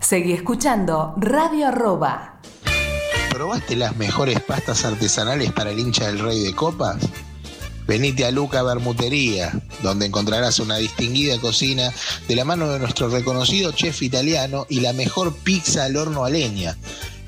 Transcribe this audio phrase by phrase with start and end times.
[0.00, 2.40] Seguí escuchando Radio Arroba.
[3.30, 6.96] ¿Probaste las mejores pastas artesanales para el hincha del Rey de Copas?
[7.86, 9.52] Venite a Luca Bermutería,
[9.84, 11.92] donde encontrarás una distinguida cocina
[12.26, 16.30] de la mano de nuestro reconocido chef italiano y la mejor pizza al horno a
[16.30, 16.76] leña.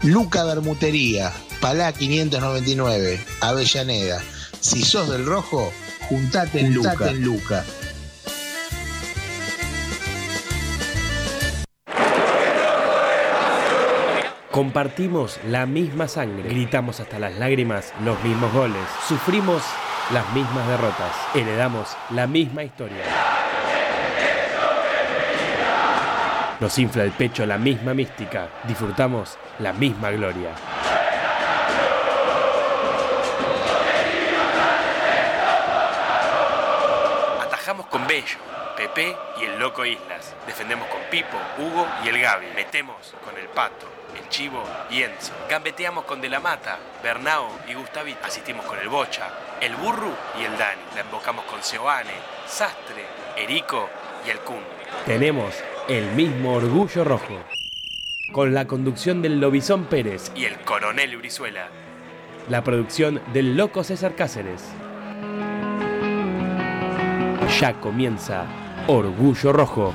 [0.03, 4.21] Luca Bermutería, Palá 599, Avellaneda.
[4.59, 5.73] Si sos del rojo,
[6.09, 7.11] juntate en Luca.
[7.11, 7.65] En Luca.
[14.59, 19.63] Compartimos la misma sangre, gritamos hasta las lágrimas los mismos goles, sufrimos
[20.13, 23.05] las mismas derrotas, heredamos la misma historia.
[26.59, 30.51] Nos infla el pecho la misma mística, disfrutamos la misma gloria.
[37.47, 38.39] Atajamos con Bello,
[38.77, 40.35] Pepe y el Loco Islas.
[40.49, 42.47] Defendemos con Pipo, Hugo y el Gaby.
[42.57, 43.87] Metemos con el Pato,
[44.29, 45.33] el Chivo y Enzo.
[45.49, 48.19] Gambeteamos con De la Mata, Bernao y Gustavito.
[48.25, 49.29] Asistimos con el Bocha,
[49.61, 50.81] el Burru y el Dani.
[50.95, 52.13] La invocamos con Seoane,
[52.47, 53.05] Sastre,
[53.37, 53.89] Erico
[54.27, 54.61] y el Kun.
[55.07, 55.55] Tenemos
[55.89, 57.43] el mismo orgullo rojo.
[58.33, 61.69] Con la conducción del Lobizón Pérez y el Coronel Brizuela.
[62.49, 64.65] La producción del Loco César Cáceres.
[67.59, 68.45] Ya comienza
[68.87, 69.95] Orgullo Rojo.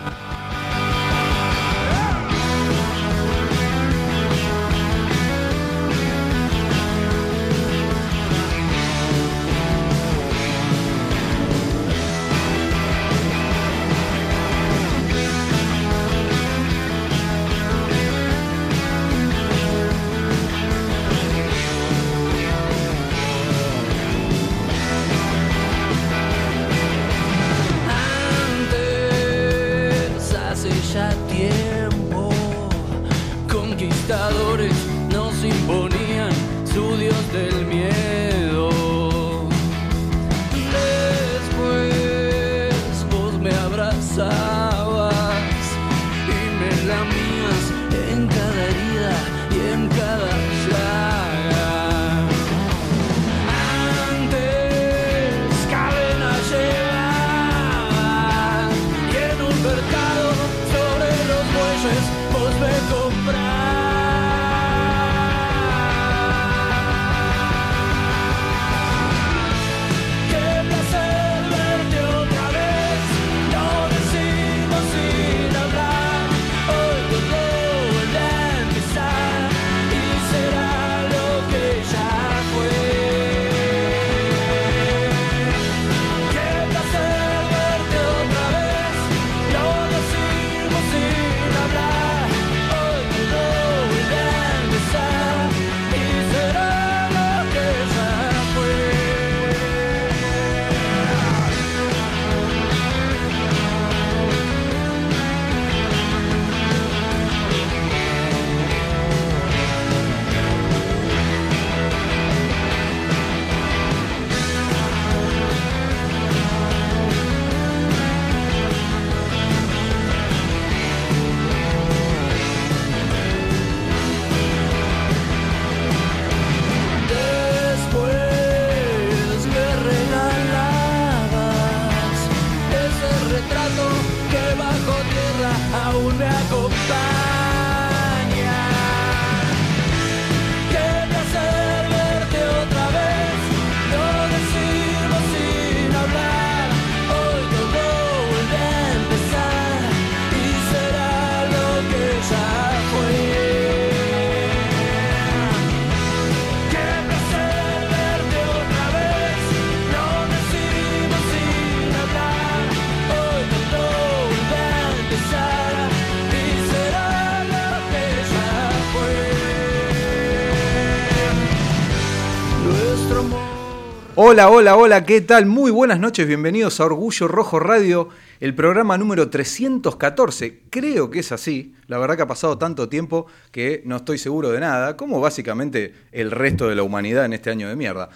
[174.25, 175.45] Hola, hola, hola, ¿qué tal?
[175.45, 178.07] Muy buenas noches, bienvenidos a Orgullo Rojo Radio,
[178.39, 180.61] el programa número 314.
[180.69, 184.49] Creo que es así, la verdad que ha pasado tanto tiempo que no estoy seguro
[184.51, 188.11] de nada, como básicamente el resto de la humanidad en este año de mierda.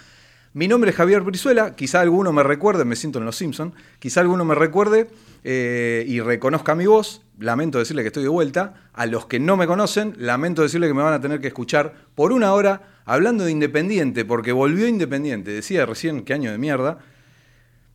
[0.53, 4.21] Mi nombre es Javier Brizuela, quizá alguno me recuerde, me siento en Los Simpson, quizá
[4.21, 5.09] alguno me recuerde
[5.43, 8.89] eh, y reconozca mi voz, lamento decirle que estoy de vuelta.
[8.93, 11.93] A los que no me conocen, lamento decirle que me van a tener que escuchar
[12.15, 15.51] por una hora hablando de Independiente, porque volvió Independiente.
[15.51, 16.99] Decía recién qué año de mierda.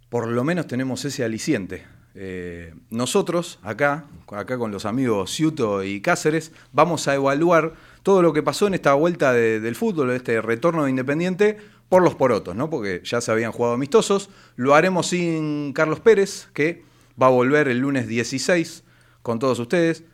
[0.09, 1.85] Por lo menos tenemos ese aliciente.
[2.15, 7.73] Eh, nosotros, acá, acá con los amigos Ciuto y Cáceres, vamos a evaluar
[8.03, 11.56] todo lo que pasó en esta vuelta de- del fútbol, de este retorno de Independiente,
[11.88, 12.69] por los porotos, ¿no?
[12.69, 14.29] Porque ya se habían jugado amistosos.
[14.56, 16.85] Lo haremos sin Carlos Pérez, que
[17.21, 18.85] va a volver el lunes 16
[19.23, 20.05] con todos ustedes.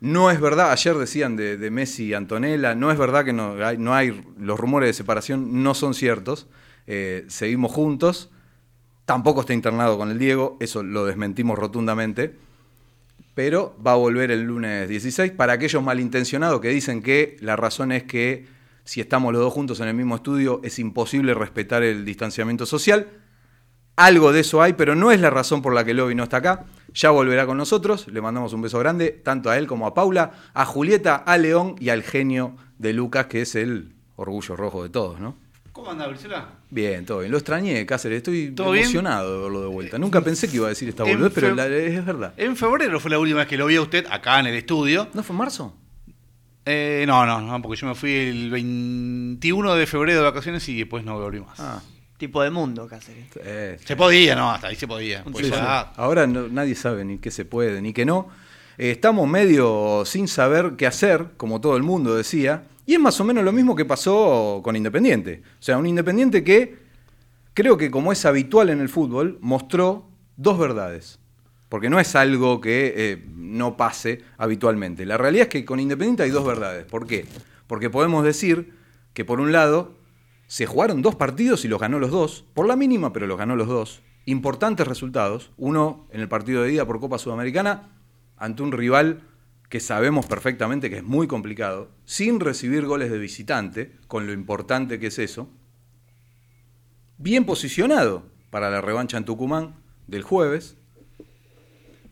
[0.00, 3.78] No es verdad, ayer decían de, Messi y Antonella, no es verdad que no hay,
[3.78, 6.48] no hay- los rumores de separación no son ciertos.
[6.86, 8.30] Eh, seguimos juntos.
[9.06, 12.36] Tampoco está internado con el Diego, eso lo desmentimos rotundamente.
[13.34, 15.32] Pero va a volver el lunes 16.
[15.32, 18.46] Para aquellos malintencionados que dicen que la razón es que
[18.84, 23.08] si estamos los dos juntos en el mismo estudio es imposible respetar el distanciamiento social.
[23.96, 26.38] Algo de eso hay, pero no es la razón por la que Lobby no está
[26.38, 26.64] acá.
[26.96, 28.08] Ya volverá con nosotros.
[28.08, 31.76] Le mandamos un beso grande, tanto a él como a Paula, a Julieta, a León
[31.78, 35.36] y al genio de Lucas, que es el orgullo rojo de todos, ¿no?
[35.72, 36.48] ¿Cómo anda, Brizuela?
[36.70, 37.30] Bien, todo bien.
[37.30, 38.16] Lo extrañé, Cáceres.
[38.18, 39.98] Estoy emocionado de verlo de vuelta.
[39.98, 42.32] Nunca pensé que iba a decir esta boludez, pero la- es verdad.
[42.38, 45.08] En febrero fue la última vez que lo vi a usted acá en el estudio.
[45.12, 45.76] ¿No fue en marzo?
[46.64, 50.78] Eh, no, no, no, porque yo me fui el 21 de febrero de vacaciones y
[50.78, 51.60] después no volví más.
[51.60, 51.80] Ah,
[52.18, 53.26] Tipo de mundo, Cáceres.
[53.44, 55.22] eh, Se podía, no, hasta ahí se podía.
[55.24, 56.00] Pues Sí, ya- sí.
[56.00, 58.28] Ahora no- nadie sabe ni qué se puede ni qué no.
[58.78, 62.64] Eh, estamos medio sin saber qué hacer, como todo el mundo decía.
[62.86, 65.42] Y es más o menos lo mismo que pasó con Independiente.
[65.60, 66.76] O sea, un Independiente que
[67.52, 71.18] creo que como es habitual en el fútbol, mostró dos verdades.
[71.68, 75.04] Porque no es algo que eh, no pase habitualmente.
[75.04, 76.84] La realidad es que con Independiente hay dos verdades.
[76.86, 77.26] ¿Por qué?
[77.66, 78.72] Porque podemos decir
[79.14, 79.95] que por un lado
[80.46, 83.56] se jugaron dos partidos y los ganó los dos, por la mínima, pero los ganó
[83.56, 84.02] los dos.
[84.26, 85.52] Importantes resultados.
[85.56, 87.90] Uno en el partido de ida por Copa Sudamericana
[88.36, 89.22] ante un rival
[89.68, 95.00] que sabemos perfectamente que es muy complicado, sin recibir goles de visitante, con lo importante
[95.00, 95.48] que es eso.
[97.18, 99.74] Bien posicionado para la revancha en Tucumán
[100.06, 100.76] del jueves,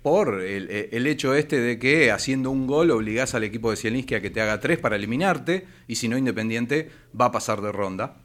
[0.02, 4.16] por el, el hecho este de que haciendo un gol obligás al equipo de Zielinski
[4.16, 7.72] a que te haga tres para eliminarte, y si no Independiente va a pasar de
[7.72, 8.23] ronda.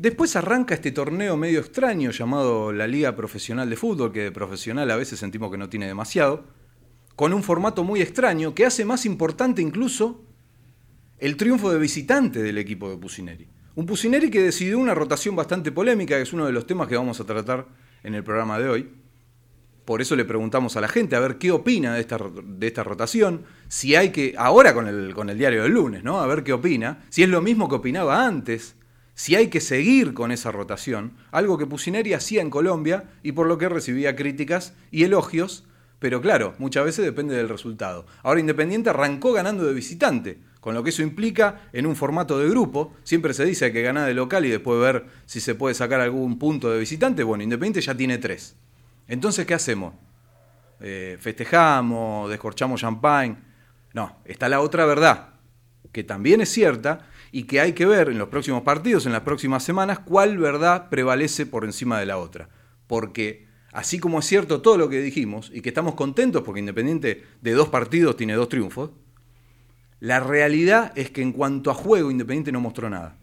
[0.00, 4.90] Después arranca este torneo medio extraño llamado la Liga Profesional de Fútbol, que de profesional
[4.90, 6.46] a veces sentimos que no tiene demasiado,
[7.16, 10.24] con un formato muy extraño que hace más importante incluso
[11.18, 13.46] el triunfo de visitante del equipo de Pusineri.
[13.74, 16.96] Un Pusineri que decidió una rotación bastante polémica, que es uno de los temas que
[16.96, 17.68] vamos a tratar
[18.02, 18.90] en el programa de hoy.
[19.84, 22.82] Por eso le preguntamos a la gente a ver qué opina de esta, de esta
[22.82, 26.22] rotación, si hay que, ahora con el, con el diario del lunes, ¿no?
[26.22, 28.76] A ver qué opina, si es lo mismo que opinaba antes,
[29.20, 33.48] si hay que seguir con esa rotación, algo que Pusineri hacía en Colombia y por
[33.48, 35.66] lo que recibía críticas y elogios,
[35.98, 38.06] pero claro, muchas veces depende del resultado.
[38.22, 42.48] Ahora Independiente arrancó ganando de visitante, con lo que eso implica en un formato de
[42.48, 42.94] grupo.
[43.04, 46.38] Siempre se dice que gana de local y después ver si se puede sacar algún
[46.38, 47.22] punto de visitante.
[47.22, 48.56] Bueno, Independiente ya tiene tres.
[49.06, 49.92] Entonces, ¿qué hacemos?
[50.80, 52.30] Eh, ¿Festejamos?
[52.30, 53.36] ¿Descorchamos champagne?
[53.92, 55.34] No, está la otra verdad,
[55.92, 59.22] que también es cierta y que hay que ver en los próximos partidos, en las
[59.22, 62.48] próximas semanas, cuál verdad prevalece por encima de la otra.
[62.86, 67.24] Porque así como es cierto todo lo que dijimos y que estamos contentos porque Independiente
[67.40, 68.90] de dos partidos tiene dos triunfos,
[70.00, 73.16] la realidad es que en cuanto a juego Independiente no mostró nada.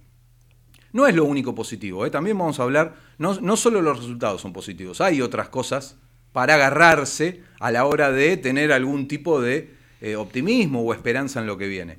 [0.93, 2.09] No es lo único positivo, ¿eh?
[2.09, 5.97] también vamos a hablar, no, no solo los resultados son positivos, hay otras cosas
[6.31, 11.47] para agarrarse a la hora de tener algún tipo de eh, optimismo o esperanza en
[11.47, 11.97] lo que viene.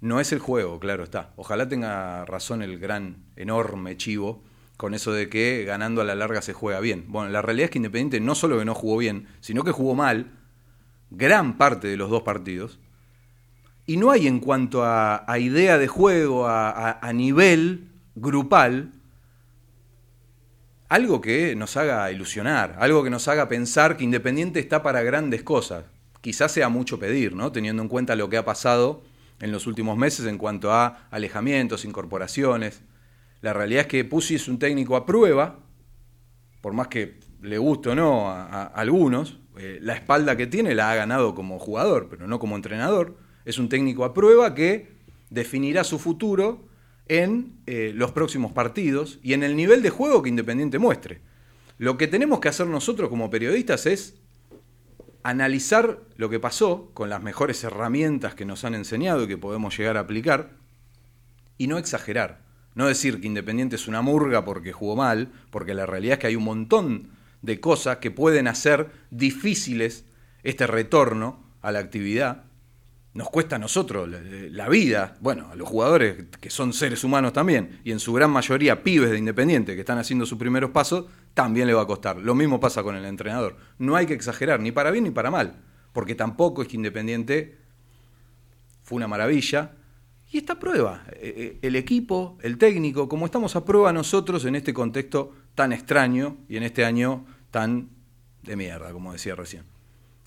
[0.00, 1.30] No es el juego, claro está.
[1.36, 4.42] Ojalá tenga razón el gran, enorme chivo
[4.76, 7.04] con eso de que ganando a la larga se juega bien.
[7.08, 9.94] Bueno, la realidad es que Independiente no solo que no jugó bien, sino que jugó
[9.94, 10.30] mal
[11.10, 12.78] gran parte de los dos partidos.
[13.84, 18.92] Y no hay en cuanto a, idea de juego, a, a- a nivel grupal,
[20.88, 25.42] algo que nos haga ilusionar, algo que nos haga pensar que Independiente está para grandes
[25.42, 25.84] cosas.
[26.20, 27.52] Quizás sea mucho pedir, ¿no?
[27.52, 29.02] Teniendo en cuenta lo que ha pasado
[29.40, 32.82] en los últimos meses en cuanto a alejamientos, incorporaciones.
[33.40, 35.58] La realidad es que Pusi es un técnico a prueba,
[36.60, 40.74] por más que le guste o no a, a algunos, eh, la espalda que tiene
[40.74, 43.16] la ha ganado como jugador, pero no como entrenador.
[43.44, 44.92] Es un técnico a prueba que
[45.30, 46.68] definirá su futuro
[47.08, 51.20] en eh, los próximos partidos y en el nivel de juego que Independiente muestre.
[51.78, 54.19] Lo que tenemos que hacer nosotros como periodistas es
[55.22, 59.76] analizar lo que pasó con las mejores herramientas que nos han enseñado y que podemos
[59.76, 60.50] llegar a aplicar
[61.58, 62.42] y no exagerar.
[62.74, 66.26] No decir que Independiente es una murga porque jugó mal, porque la realidad es que
[66.28, 67.10] hay un montón
[67.42, 70.04] de cosas que pueden hacer difíciles
[70.42, 72.44] este retorno a la actividad.
[73.12, 77.80] Nos cuesta a nosotros la, vida, bueno, a los jugadores que son seres humanos también,
[77.82, 81.66] y en su gran mayoría pibes de Independiente que están haciendo sus primeros pasos, también
[81.66, 82.18] le va a costar.
[82.18, 83.56] Lo mismo pasa con el entrenador.
[83.78, 85.56] No hay que exagerar, ni para bien ni para mal,
[85.92, 87.58] porque tampoco es que Independiente
[88.84, 89.72] fue una maravilla.
[90.30, 94.54] Y esta prueba, eh, eh, el equipo, el técnico, como estamos a prueba nosotros en
[94.54, 97.88] este contexto tan extraño y en este año tan
[98.44, 99.64] de mierda, como decía recién.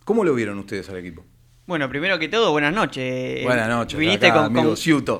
[0.03, 1.23] ¿Cómo lo vieron ustedes al equipo?
[1.65, 3.41] Bueno, primero que todo, buenas noches.
[3.43, 4.75] Buenas noches, Viniste acá, con, amigo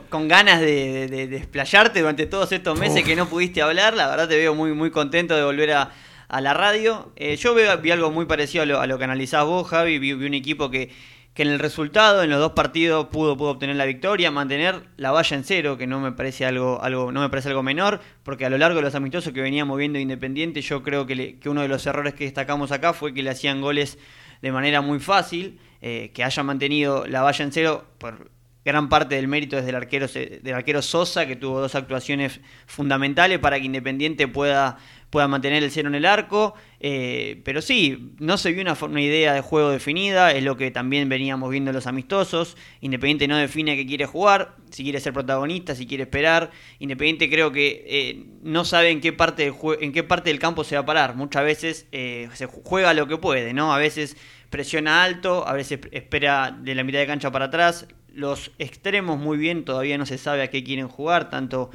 [0.10, 3.08] con- ganas de, de- de desplayarte durante todos estos meses Uf.
[3.08, 3.94] que no pudiste hablar.
[3.96, 5.92] La verdad te veo muy, muy contento de volver a,
[6.28, 7.14] a la radio.
[7.16, 10.00] Eh, yo veo, vi algo muy parecido a lo, a lo que analizás vos, Javi.
[10.00, 10.92] Vi, vi un equipo que,
[11.34, 15.12] que en el resultado, en los dos partidos, pudo, pudo obtener la victoria, mantener la
[15.12, 18.46] valla en cero, que no me parece algo, algo, no me parece algo menor, porque
[18.46, 21.48] a lo largo de los amistosos que veníamos viendo Independiente, yo creo que, le- que
[21.48, 23.98] uno de los errores que destacamos acá fue que le hacían goles
[24.42, 28.32] de manera muy fácil, eh, que haya mantenido la valla en cero por
[28.66, 33.40] gran parte del mérito es del arquero, del arquero Sosa, que tuvo dos actuaciones fundamentales
[33.40, 34.78] para que Independiente pueda,
[35.10, 36.54] pueda mantener el cero en el arco.
[36.80, 40.72] Eh, pero sí, no se vio una, una idea de juego definida, es lo que
[40.72, 42.56] también veníamos viendo en los amistosos.
[42.80, 46.52] Independiente no define qué quiere jugar, si quiere ser protagonista, si quiere esperar.
[46.80, 50.64] Independiente creo que eh, no sabe en qué, parte del en qué parte del campo
[50.64, 51.16] se va a parar.
[51.18, 53.74] Muchas veces eh, se ju- juega lo que puede, ¿no?
[53.74, 54.16] A veces
[54.54, 57.88] presiona alto, a veces espera de la mitad de cancha para atrás.
[58.14, 61.72] Los extremos muy bien, todavía no se sabe a qué quieren jugar, tanto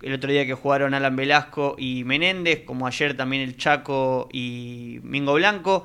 [0.00, 4.98] el otro día que jugaron Alan Velasco y Menéndez, como ayer también el Chaco y
[5.02, 5.84] Mingo Blanco.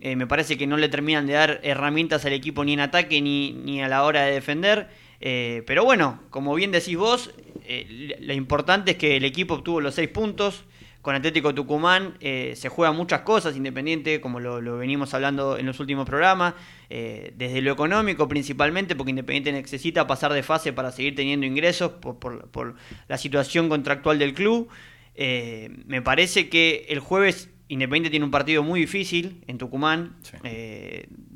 [0.00, 3.20] Eh, me parece que no le terminan de dar herramientas al equipo ni en ataque
[3.20, 4.88] ni, ni a la hora de defender.
[5.20, 7.34] Eh, pero bueno, como bien decís vos,
[7.66, 10.64] eh, lo importante es que el equipo obtuvo los seis puntos.
[11.02, 15.66] Con Atlético Tucumán eh, se juegan muchas cosas, Independiente, como lo, lo venimos hablando en
[15.66, 16.54] los últimos programas,
[16.90, 21.90] eh, desde lo económico principalmente, porque Independiente necesita pasar de fase para seguir teniendo ingresos
[22.00, 22.76] por, por- por
[23.08, 24.68] la situación contractual del club.
[25.16, 30.36] Eh, me parece que el jueves Independiente tiene un partido muy difícil en Tucumán, Sí.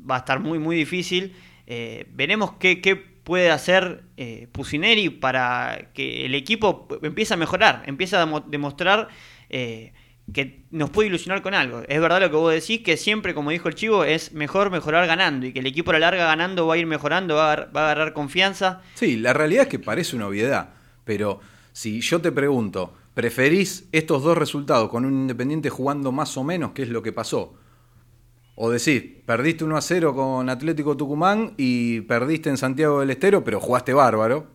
[0.09, 1.33] va a estar muy, muy difícil.
[2.13, 8.15] Veremos qué, qué puede hacer eh, Pusineri para que el equipo empiece a mejorar, empiece
[8.15, 9.09] a demo- demostrar
[9.49, 9.93] eh,
[10.33, 11.83] que nos puede ilusionar con algo.
[11.87, 15.07] Es verdad lo que vos decís, que siempre, como dijo el Chivo, es mejor mejorar
[15.07, 17.65] ganando y que el equipo a la larga ganando va a ir mejorando, va a,
[17.65, 18.81] va a agarrar confianza.
[18.95, 20.71] Sí, la realidad es que parece una obviedad,
[21.05, 21.39] pero
[21.71, 26.71] si yo te pregunto, ¿preferís estos dos resultados con un Independiente jugando más o menos,
[26.71, 27.55] qué es lo que pasó?
[28.55, 33.43] O decís, perdiste 1 a 0 con Atlético Tucumán y perdiste en Santiago del Estero,
[33.43, 34.47] pero jugaste bárbaro.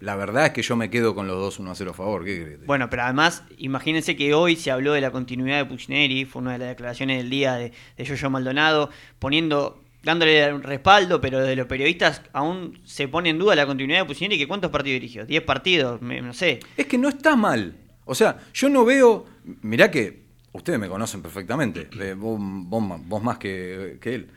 [0.00, 2.24] La verdad es que yo me quedo con los dos 1 a 0 a favor.
[2.24, 2.66] ¿Qué crees?
[2.66, 6.52] Bueno, pero además, imagínense que hoy se habló de la continuidad de Puccineri, fue una
[6.52, 11.56] de las declaraciones del día de, de Yoyo Maldonado, poniendo, dándole un respaldo, pero desde
[11.56, 15.24] los periodistas aún se pone en duda la continuidad de Puccineri, que cuántos partidos dirigió,
[15.24, 16.60] 10 partidos, me- no sé.
[16.76, 17.74] Es que no está mal.
[18.04, 19.24] O sea, yo no veo.
[19.62, 21.88] Mirá que ustedes me conocen perfectamente.
[22.00, 24.30] eh, vos, vos vos más que, que él.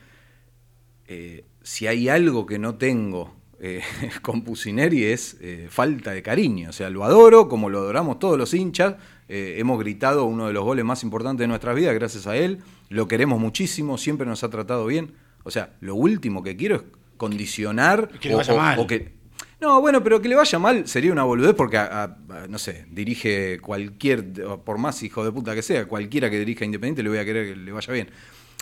[1.07, 3.81] Eh, si hay algo que no tengo eh,
[4.21, 6.69] con Pusineri es eh, falta de cariño.
[6.69, 8.95] O sea, lo adoro como lo adoramos todos los hinchas.
[9.27, 12.59] Eh, hemos gritado uno de los goles más importantes de nuestras vidas gracias a él.
[12.89, 15.13] Lo queremos muchísimo, siempre nos ha tratado bien.
[15.43, 16.81] O sea, lo último que quiero es
[17.17, 18.87] condicionar Que le vaya mal.
[18.87, 19.19] que
[19.61, 22.03] no, bueno, pero que le vaya mal sería una boludez porque, a- a-
[22.43, 24.31] a- no sé, dirige cualquier,
[24.63, 27.53] por más hijo de puta que sea, cualquiera que dirija Independiente le voy a querer
[27.53, 28.09] que le vaya bien.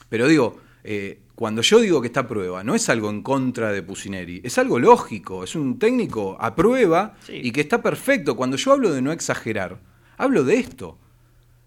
[0.10, 3.72] Pero digo, eh, cuando yo digo que está a prueba, no es algo en contra
[3.72, 7.40] de Pusineri, es algo lógico, es un técnico a prueba Sí.
[7.44, 8.36] y que está perfecto.
[8.36, 9.80] Cuando yo hablo de no exagerar,
[10.18, 10.98] hablo de esto.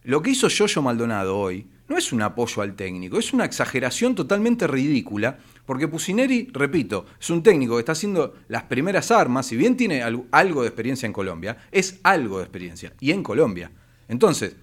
[0.02, 4.14] Lo que hizo Yoyo Maldonado hoy no es un apoyo al técnico, es una exageración
[4.14, 9.56] totalmente ridícula, porque Pusineri, repito, es un técnico que está haciendo las primeras armas, si
[9.56, 13.70] bien tiene al- algo de experiencia en Colombia, es algo de experiencia, y en Colombia.
[14.08, 14.56] Entonces,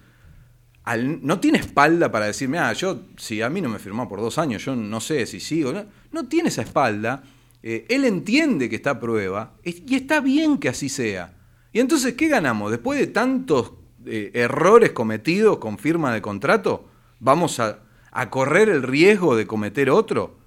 [0.90, 4.20] al- no tiene espalda para decirme, ah, yo, si a mí no me firmó por
[4.20, 5.72] dos años, yo no sé si sigo.
[5.72, 7.22] No, no tiene esa espalda.
[7.62, 11.34] Eh, él entiende que está a prueba y está bien que así sea.
[11.72, 12.70] Y entonces, ¿qué ganamos?
[12.70, 13.72] Después de tantos
[14.06, 16.88] eh, errores cometidos con firma de contrato,
[17.20, 17.80] ¿vamos a,
[18.10, 20.38] a correr el riesgo de cometer otro?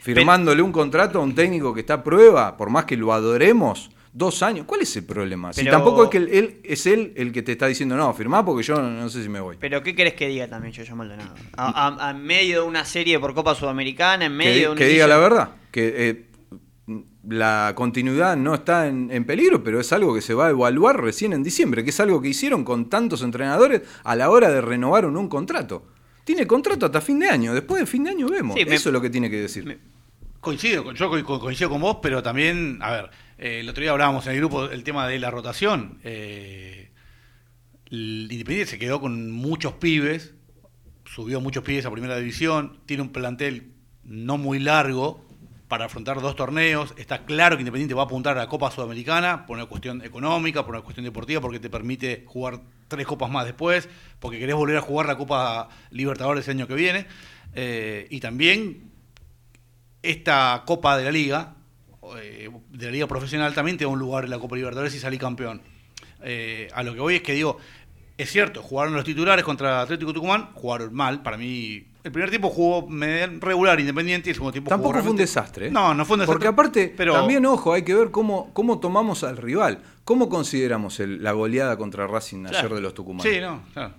[0.00, 3.90] Firmándole un contrato a un técnico que está a prueba, por más que lo adoremos,
[4.14, 4.64] dos años.
[4.64, 5.52] ¿Cuál es el problema?
[5.52, 8.42] Si tampoco es que él, él- es él el que te está diciendo, no, firmá
[8.44, 9.56] porque yo no, no sé si me voy.
[9.60, 11.34] Pero ¿qué querés que diga también Yoyo Maldonado?
[11.56, 14.76] A, a- a medio de una serie por Copa Sudamericana, en medio que, de un
[14.78, 16.26] que diga la verdad, que eh,
[17.26, 21.00] la continuidad no está en, en peligro, pero es algo que se va a evaluar
[21.02, 24.60] recién en diciembre, que es algo que hicieron con tantos entrenadores a la hora de
[24.60, 25.86] renovar un, un contrato.
[26.24, 28.56] Tiene contrato hasta fin de año, después de fin de año vemos.
[28.56, 29.64] Sí, me- Eso es lo que tiene que decir.
[29.64, 29.78] me-
[30.40, 33.82] Coincido, con- yo co- co- coincido con vos, pero también, a ver, eh, el otro
[33.82, 35.98] día hablábamos en el grupo el tema de la rotación.
[36.04, 36.90] Eh,
[37.90, 40.34] Independiente se quedó con muchos pibes,
[41.04, 43.72] subió muchos pibes a primera división, tiene un plantel
[44.02, 45.24] no muy largo
[45.68, 46.94] para afrontar dos torneos.
[46.96, 50.64] Está claro que Independiente va a apuntar a la Copa Sudamericana por una cuestión económica,
[50.64, 53.88] por una cuestión deportiva, porque te permite jugar tres copas más después,
[54.20, 57.06] porque querés volver a jugar la Copa Libertadores el año que viene.
[57.54, 58.90] Eh, y también
[60.02, 61.54] esta Copa de la Liga,
[62.24, 64.98] eh, de la Liga Profesional, también te da un lugar en la Copa Libertadores y
[64.98, 65.60] salí campeón.
[66.22, 67.58] Eh, a lo que voy es que digo,
[68.16, 71.84] es cierto, jugaron los titulares contra Atlético Tucumán, jugaron mal, para mí.
[72.04, 72.86] El primer tiempo jugó
[73.40, 75.66] regular Independiente y el segundo tiempo Tampoco jugó fue un desastre.
[75.68, 75.70] ¿eh?
[75.70, 76.34] No, no fue un desastre.
[76.34, 79.82] Porque aparte, pero también, ojo, hay que ver cómo, cómo tomamos al rival.
[80.04, 82.74] ¿Cómo consideramos el- la goleada contra Racing ayer Claro.
[82.76, 83.32] de los Tucumanos?
[83.32, 83.94] Sí, no, claro.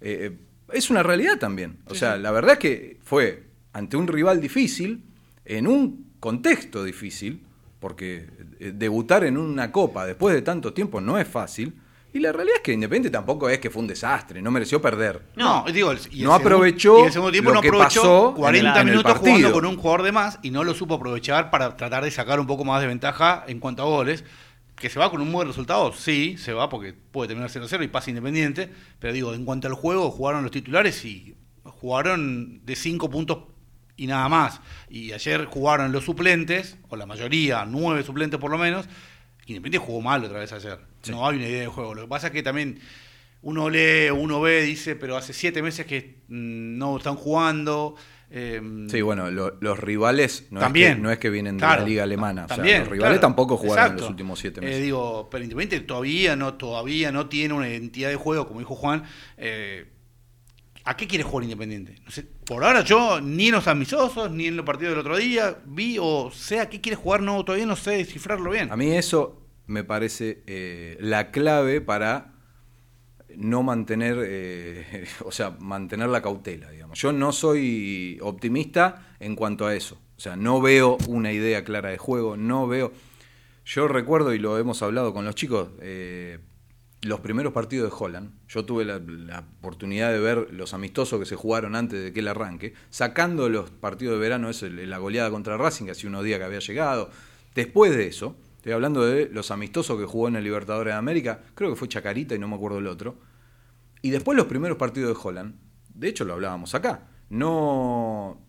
[0.00, 0.36] Eh,
[0.72, 1.78] es una realidad también.
[1.86, 2.22] O Sí, sea, sí.
[2.22, 3.42] la verdad es que fue
[3.72, 5.02] ante un rival difícil,
[5.44, 7.42] en un contexto difícil,
[7.80, 8.28] porque
[8.60, 11.74] eh, debutar en una copa después de tanto tiempo no es fácil.
[12.10, 15.22] Y la realidad es que Independiente tampoco es que fue un desastre, no mereció perder.
[15.36, 18.00] No, digo, el- y el No aprovechó y el segundo tiempo lo no que aprovechó
[18.00, 20.94] pasó 40 en el minutos jugando con un jugador de más y no lo supo
[20.94, 24.24] aprovechar para tratar de sacar un poco más de ventaja en cuanto a goles.
[24.74, 27.88] Que se va con un buen resultado, sí, se va porque puede terminar 0-0 y
[27.88, 28.70] pasa independiente.
[29.00, 33.38] Pero digo, en cuanto al juego, jugaron los titulares y jugaron de 5 puntos
[33.98, 34.62] y nada más.
[34.88, 38.88] Y ayer jugaron los suplentes, o la mayoría, nueve suplentes por lo menos.
[39.46, 40.78] Independiente jugó mal otra vez ayer.
[41.10, 41.94] No hay una idea de juego.
[41.94, 42.80] Lo que pasa es que también
[43.42, 47.94] uno lee, uno ve, dice, pero hace siete meses que mm, no están jugando.
[48.30, 50.88] eh, Sí, bueno, lo- los rivales no, también.
[50.90, 52.44] Es que, no es que vienen de Claro, la liga alemana.
[52.44, 54.82] o sea, también, los rivales claro, tampoco jugaron en los últimos siete Eh, meses.
[54.82, 59.04] digo, pero Independiente todavía no, todavía no tiene una identidad de juego, como dijo Juan.
[59.38, 59.86] Eh,
[60.88, 61.96] ¿A qué quiere jugar Independiente?
[62.46, 65.98] Por ahora yo ni en los amistosos, ni en los partidos del otro día, vi
[66.00, 68.72] o sé a qué quiere jugar, no, todavía no sé descifrarlo bien.
[68.72, 72.32] A mí eso me parece eh, la clave para
[73.36, 76.98] no mantener, eh, o sea, mantener la cautela, digamos.
[76.98, 80.00] Yo no soy optimista en cuanto a eso.
[80.16, 82.92] O sea, no veo una idea clara de juego, no veo...
[83.66, 86.38] Yo recuerdo, y lo hemos hablado con los chicos, eh,
[87.08, 88.32] los primeros partidos de Holland.
[88.48, 88.96] Yo tuve la,
[89.58, 93.70] oportunidad de ver los amistosos que se jugaron antes de que él arranque, sacando los
[93.70, 97.10] partidos de verano, es la goleada contra Racing, que hacía unos días que había llegado.
[97.54, 101.40] Después de eso, estoy hablando de los amistosos que jugó en el Libertadores de América,
[101.54, 103.16] creo que fue Chacarita y no me acuerdo el otro.
[104.02, 105.56] Y después los primeros partidos de Holland,
[105.94, 108.40] de hecho lo hablábamos acá, no,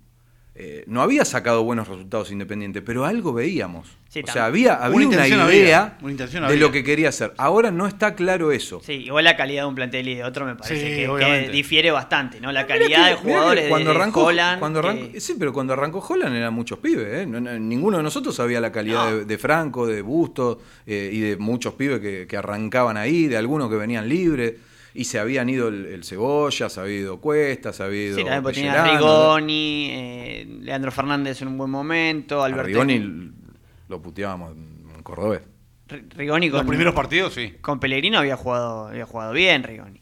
[0.61, 3.87] eh, no había sacado buenos resultados Independiente, pero algo veíamos.
[4.09, 6.59] Sí, o sea, había, había Una idea había, una intención de había.
[6.59, 7.33] lo que quería hacer.
[7.37, 8.81] Ahora no está claro eso.
[8.83, 11.91] Sí, igual la calidad de un plantel y de otro me parece Sí, que- difiere
[11.91, 12.51] bastante, ¿no?
[12.51, 14.59] La calidad que- de que jugadores de- cuando de, arrancó, Holland.
[14.59, 17.25] cuando que- arrancó- sí, pero cuando arrancó Holland eran muchos pibes, ¿eh?
[17.25, 19.17] No- no- ninguno de nosotros sabía la calidad No.
[19.19, 23.37] de, de Franco, de Bustos eh, y de muchos pibes que, que arrancaban ahí, de
[23.37, 24.55] algunos que venían libres.
[24.99, 28.17] Y se habían ido el, el Cebolla, se había ido Cuesta, se había ido.
[28.17, 32.67] Sí, también tenía Rigoni, eh, Leandro Fernández en un buen momento, Alberto.
[32.67, 33.31] Rigoni
[33.87, 35.41] lo puteábamos en cordobés.
[35.87, 37.53] Ri- Rigoni con, Los primeros partidos, sí.
[37.61, 40.01] con Pellegrino había jugado, había jugado bien, Rigoni.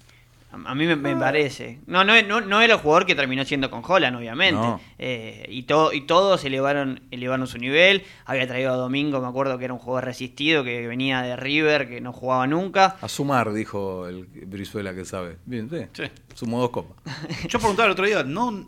[0.49, 1.19] A, mí me, me Ah.
[1.19, 1.79] parece.
[1.87, 4.59] No, no, no, no era el jugador que terminó siendo con Holland, obviamente.
[4.61, 4.79] No.
[4.97, 8.03] Eh, y, to- y todos elevaron, elevaron su nivel.
[8.25, 11.89] Había traído a Domingo, me acuerdo que era un jugador resistido, que venía de River,
[11.89, 12.95] que no jugaba nunca.
[13.01, 15.37] A sumar, dijo el Brizuela que sabe.
[15.45, 15.85] Bien, sí.
[15.93, 16.03] Sí.
[16.33, 16.97] Sumó dos copas.
[17.49, 18.65] Yo preguntaba el otro día, no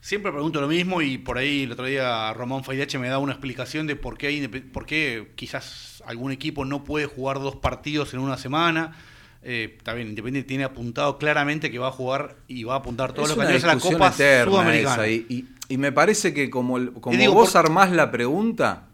[0.00, 3.32] siempre pregunto lo mismo y por ahí el otro día Ramón Faidache me da una
[3.32, 7.56] explicación de por qué, hay indep- por qué quizás algún equipo no puede jugar dos
[7.56, 8.96] partidos en una semana.
[9.44, 13.28] Eh, bien, Independiente tiene apuntado claramente que va a jugar y va a apuntar todos
[13.30, 15.08] los candidatos a la Copa Sudamericana.
[15.08, 18.88] y, y- y me parece que como, digo, vos por- armás la pregunta,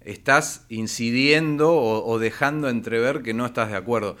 [0.00, 4.16] estás incidiendo o, o dejando entrever que no estás de acuerdo.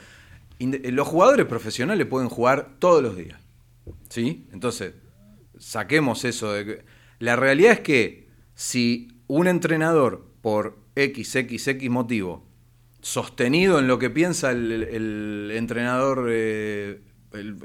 [0.58, 3.40] Inde- los jugadores profesionales pueden jugar todos los días.
[4.08, 4.46] ¿Sí?
[4.52, 4.94] Entonces,
[5.58, 6.84] saquemos eso de que...
[7.18, 12.46] La realidad es que si un entrenador, por XXX motivo,
[13.04, 17.02] sostenido en lo que piensa el, entrenador eh,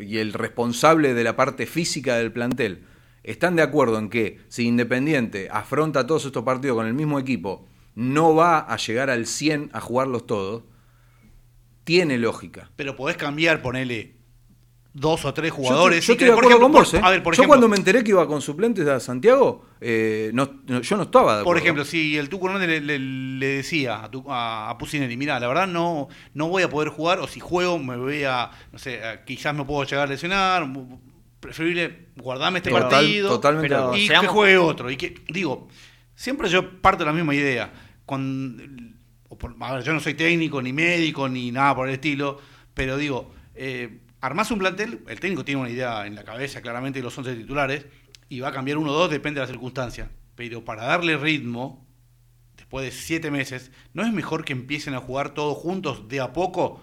[0.01, 2.83] y el responsable de la parte física del plantel,
[3.23, 7.65] están de acuerdo en que si Independiente afronta todos estos partidos con el mismo equipo,
[7.95, 10.63] no va a llegar al 100 a jugarlos todos,
[11.85, 12.69] tiene lógica.
[12.75, 14.18] Pero podés cambiar, ponele
[14.93, 15.99] dos o tres Yo jugadores.
[15.99, 17.01] estoy- Yo, y que, estoy de por acuerdo ejemplo, con vos, ¿eh?
[17.03, 20.31] A ver, por yo ejemplo, cuando me enteré que iba con suplentes a Santiago, eh,
[20.33, 21.45] no- no- yo no estaba de acuerdo.
[21.45, 25.15] Por ejemplo, si el Tuco Hernández le, le- le decía a, tu- a, a Pusineri,
[25.15, 28.49] mira, la verdad no, no voy a poder jugar, o si juego me voy a,
[28.71, 30.67] no sé, quizás me puedo llegar a lesionar,
[31.39, 33.95] preferible guardame este Total- partido totalmente acuerdo.
[33.97, 34.91] y Seamos- que juegue otro.
[34.91, 35.67] Y que, digo,
[36.15, 37.71] siempre yo parto de la misma idea.
[38.05, 38.63] Cuando,
[39.29, 42.39] o por- a ver, yo no soy técnico, ni médico, ni nada por el estilo,
[42.73, 46.99] pero digo, eh, armás un plantel, el técnico tiene una idea en la cabeza claramente
[46.99, 47.85] de los 11 titulares,
[48.29, 50.09] y va a cambiar uno o dos, depende de la circunstancia.
[50.35, 51.85] Pero para darle ritmo,
[52.57, 56.31] después de siete meses, ¿no es mejor que empiecen a jugar todos juntos de a
[56.33, 56.81] poco?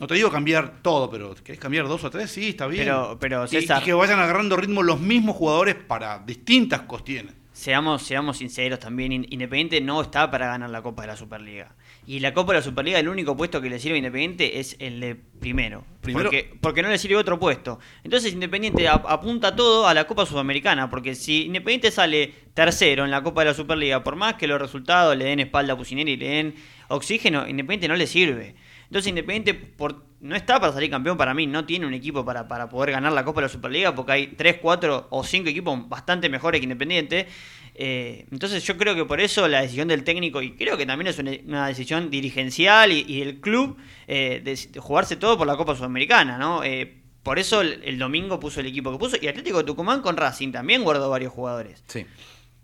[0.00, 2.30] No te digo cambiar todo, pero ¿querés cambiar dos o tres?
[2.30, 2.84] Sí, está bien.
[2.84, 7.34] Pero- pero, César- y que vayan agarrando ritmo los mismos jugadores para distintas cuestiones.
[7.52, 11.74] Seamos, seamos sinceros también, In- Independiente no está para ganar la Copa de la Superliga.
[12.06, 14.76] Y la Copa de la Superliga, el único puesto que le sirve a Independiente es
[14.78, 15.84] el de primero.
[16.02, 17.78] Primero- Porque, porque no le sirve otro puesto.
[18.02, 20.90] Entonces Independiente ap- apunta todo a la Copa Sudamericana.
[20.90, 24.60] Porque si Independiente sale tercero en la Copa de la Superliga, por más que los
[24.60, 26.54] resultados le den espalda a Pusineri y le den
[26.88, 28.54] oxígeno, Independiente no le sirve.
[28.84, 32.46] Entonces Independiente por, no está para salir campeón para mí, no tiene un equipo para,
[32.48, 35.88] para poder ganar la Copa de la Superliga porque hay 3, 4 o 5 equipos
[35.88, 37.26] bastante mejores que Independiente.
[37.74, 41.08] Eh, entonces yo creo que por eso la decisión del técnico, y creo que también
[41.08, 45.46] es una, una decisión dirigencial y, y del club, eh, de, de jugarse todo por
[45.46, 46.62] la Copa Sudamericana, ¿no?
[46.62, 50.02] Eh, por eso el, el domingo puso el equipo que puso y Atlético de Tucumán
[50.02, 51.82] con Racing también guardó varios jugadores.
[51.88, 52.06] Sí.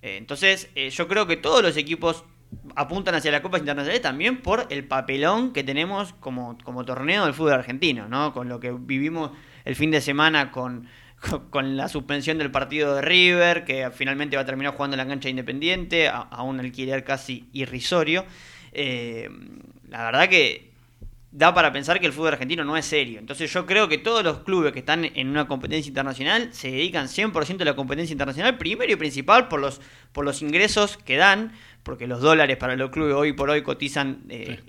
[0.03, 2.25] Entonces, yo creo que todos los equipos
[2.75, 7.35] apuntan hacia las copas internacionales también por el papelón que tenemos como, como torneo del
[7.35, 8.33] fútbol argentino, ¿no?
[8.33, 9.31] Con lo que vivimos
[9.65, 10.89] el fin de semana con,
[11.51, 15.07] con, la suspensión del partido de River, que finalmente va a terminar jugando en la
[15.07, 18.25] cancha independiente, a, a un alquiler casi irrisorio.
[18.73, 19.29] Eh,
[19.89, 20.71] la verdad que
[21.33, 23.19] da para pensar que el fútbol argentino no es serio.
[23.19, 27.07] Entonces yo creo que todos los clubes que están en una competencia internacional se dedican
[27.07, 29.81] 100% a la competencia internacional, primero y principal por los,
[30.13, 31.53] por los ingresos que dan,
[31.83, 34.61] porque los dólares para los clubes hoy por hoy cotizan eh,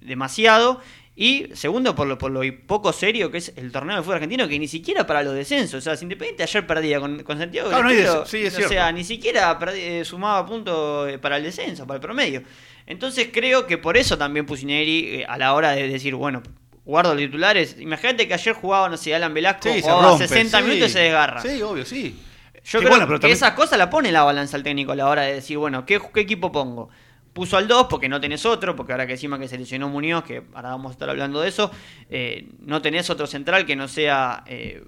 [0.00, 0.80] demasiado.
[1.16, 4.48] Y segundo, por lo, por lo poco serio que es el torneo de fútbol argentino,
[4.48, 5.78] que ni siquiera para los descensos.
[5.78, 8.68] O sea, si Independiente ayer perdía con, con Santiago Claro, no sí, es o cierto.
[8.68, 12.42] sea, ni siquiera eh, sumaba puntos eh, para el descenso, para el promedio.
[12.86, 16.42] Entonces creo que por eso también Pusineri, eh, a la hora de decir, bueno,
[16.84, 17.76] guardo los titulares.
[17.78, 20.64] Imagínate que ayer jugaba, no sé, Alan Velasco, Sí, jugaba rompe, 60 sí.
[20.64, 21.40] minutos y se desgarra.
[21.40, 22.18] Sí, obvio, sí.
[22.64, 24.96] Yo creo bueno, pero que también- esas cosas la pone la balanza el técnico a
[24.96, 26.88] la hora de decir, bueno, ¿qué, qué equipo pongo?
[27.34, 30.24] Puso al 2 porque no tenés otro, porque ahora que encima que se lesionó Muñoz,
[30.24, 31.70] que ahora vamos a estar hablando de eso,
[32.08, 34.84] eh, no tenés otro central que no sea eh,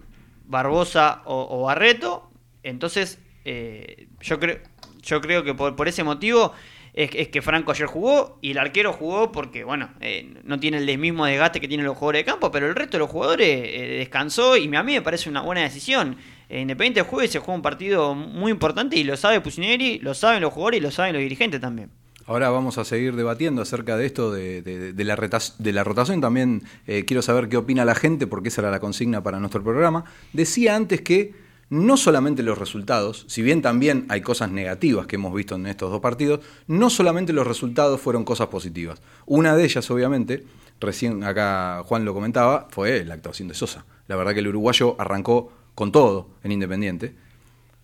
[0.47, 2.31] Barbosa o, Barreto.
[2.63, 4.59] Entonces, eh, yo, creo
[5.03, 6.53] yo creo que por, ese motivo
[6.95, 10.79] es, es que Franco ayer jugó y el arquero jugó porque, bueno, eh, no tiene
[10.79, 13.49] el mismo desgaste que tienen los jugadores de campo, pero el resto de los jugadores
[13.49, 16.17] eh, descansó y a mí me parece una buena decisión.
[16.49, 20.53] Independiente juegue se juega un partido muy importante y lo sabe Pusineri, lo saben los
[20.53, 21.91] jugadores y lo saben los dirigentes también.
[22.27, 26.21] Ahora vamos a seguir debatiendo acerca de esto, de, la, de la rotación.
[26.21, 29.63] También eh, quiero saber qué opina la gente, porque esa era la consigna para nuestro
[29.63, 30.05] programa.
[30.33, 31.35] Decía antes que
[31.71, 35.91] no solamente los resultados, si bien también hay cosas negativas que hemos visto en estos
[35.91, 39.01] dos partidos, no solamente los resultados fueron cosas positivas.
[39.25, 40.45] Una de ellas, obviamente,
[40.81, 43.85] recién acá Juan lo comentaba, fue la actuación de Sosa.
[44.09, 47.15] La verdad que el uruguayo arrancó con todo en Independiente.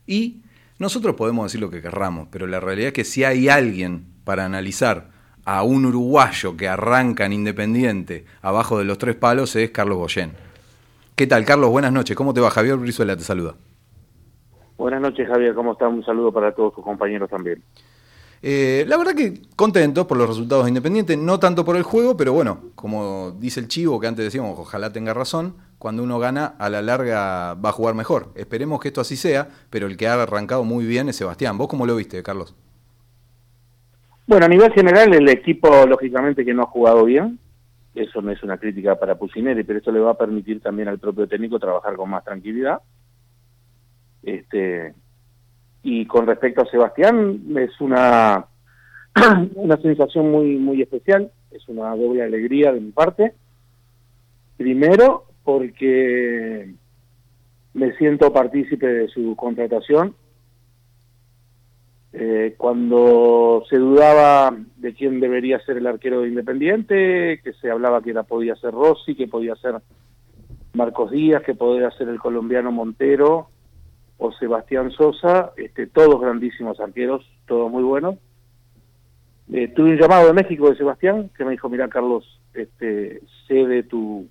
[0.05, 0.43] Y
[0.81, 4.45] nosotros podemos decir lo que querramos, pero la realidad es que si hay alguien para
[4.45, 5.11] analizar
[5.45, 10.33] a un uruguayo que arranca en Independiente abajo de los tres palos es Carlos Goyen.
[11.17, 11.71] ¿Qué tal, Carlos?
[11.71, 12.17] Buenas noches.
[12.17, 12.51] ¿Cómo te va?
[12.51, 13.55] Javier Brizuela te saluda.
[14.79, 15.55] Buenas noches, Javier.
[15.55, 15.93] ¿Cómo estás?
[15.93, 17.63] Un saludo para todos tus compañeros también.
[18.45, 22.17] Eh, la verdad que contento por los resultados de Independiente, no tanto por el juego,
[22.17, 26.57] pero bueno, como dice el Chivo, que antes decíamos, ojalá tenga razón, cuando uno gana,
[26.59, 28.33] a la larga va a jugar mejor.
[28.35, 31.57] Esperemos que esto así sea, pero el que ha arrancado muy bien es Sebastián.
[31.57, 32.57] ¿Vos cómo lo viste, Carlos?
[34.33, 37.39] Bueno, a nivel general, el equipo, lógicamente, que no ha jugado bien.
[37.95, 40.99] Eso no es una crítica para Pusineri, pero esto le va a permitir también al
[40.99, 42.81] propio técnico trabajar con más tranquilidad.
[44.23, 44.95] Este,
[45.83, 48.47] y con respecto a Sebastián, es una,
[49.55, 53.35] una sensación muy, muy especial, es una doble alegría de mi parte.
[54.57, 56.73] Primero, porque
[57.75, 60.15] me siento partícipe de su contratación.
[62.15, 68.03] Eh, cuando se dudaba de quién debería ser el arquero de Independiente, que se hablaba
[68.03, 69.77] que era, podía ser Rossi, que podía ser
[70.75, 73.49] Marcos Díaz, que podía ser el colombiano Montero
[74.19, 78.17] o Sebastián Sosa, este, todos grandísimos arqueros, todos muy buenos.
[79.51, 83.55] Eh, tuve un llamado de México de Sebastián que me dijo, mira Carlos, este, sé
[83.67, 84.29] de tu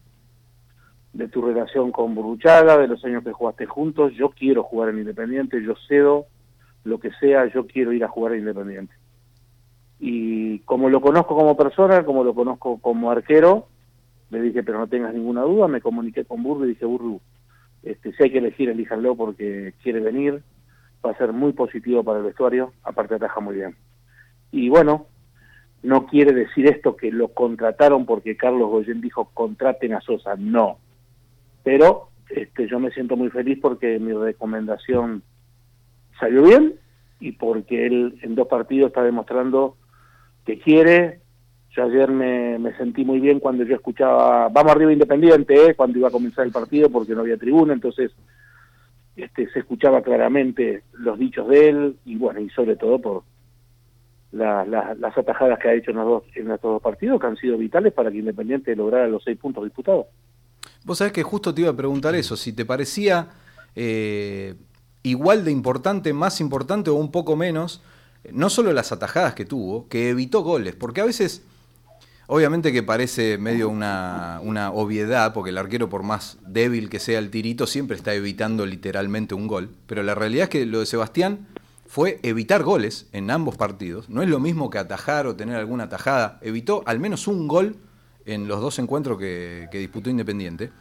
[1.13, 4.99] de tu relación con Burruchaga, de los años que jugaste juntos, yo quiero jugar en
[4.99, 6.27] Independiente, yo cedo
[6.83, 8.93] lo que sea, yo quiero ir a jugar Independiente.
[9.99, 13.67] Y como lo conozco como persona, como lo conozco como arquero,
[14.31, 17.21] le dije, pero no tengas ninguna duda, me comuniqué con Burru y dije, Burru,
[17.83, 20.41] este, si hay que elegir, elíjanlo porque quiere venir,
[21.05, 23.75] va a ser muy positivo para el vestuario, aparte ataja muy bien.
[24.51, 25.07] Y bueno,
[25.83, 30.77] no quiere decir esto que lo contrataron porque Carlos Goyen dijo contraten a Sosa, no.
[31.63, 35.23] Pero este, yo me siento muy feliz porque mi recomendación
[36.21, 36.75] salió bien
[37.19, 39.75] y porque él en dos partidos está demostrando
[40.45, 41.19] que quiere.
[41.75, 45.75] Yo ayer me, me sentí muy bien cuando yo escuchaba, vamos arriba Independiente, ¿eh?
[45.75, 48.11] cuando iba a comenzar el partido porque no había tribuna, entonces
[49.15, 53.23] este, se escuchaba claramente los dichos de él y bueno, y sobre todo por
[54.31, 57.27] la- la- las atajadas que ha hecho en, los dos, en estos dos partidos que
[57.27, 60.05] han sido vitales para que Independiente lograra los seis puntos disputados.
[60.83, 63.27] Vos sabés que justo te iba a preguntar eso, si te parecía
[63.75, 64.55] eh,
[65.03, 67.81] igual de importante, más importante o un poco menos,
[68.31, 71.41] no solo las atajadas que tuvo, que evitó goles, porque a veces,
[72.27, 77.19] obviamente que parece medio una, una obviedad, porque el arquero por más débil que sea
[77.19, 80.85] el tirito, siempre está evitando literalmente un gol, pero la realidad es que lo de
[80.85, 81.47] Sebastián
[81.87, 85.85] fue evitar goles en ambos partidos, no es lo mismo que atajar o tener alguna
[85.85, 87.77] atajada, evitó al menos un gol
[88.25, 90.71] en los dos encuentros que, que disputó Independiente.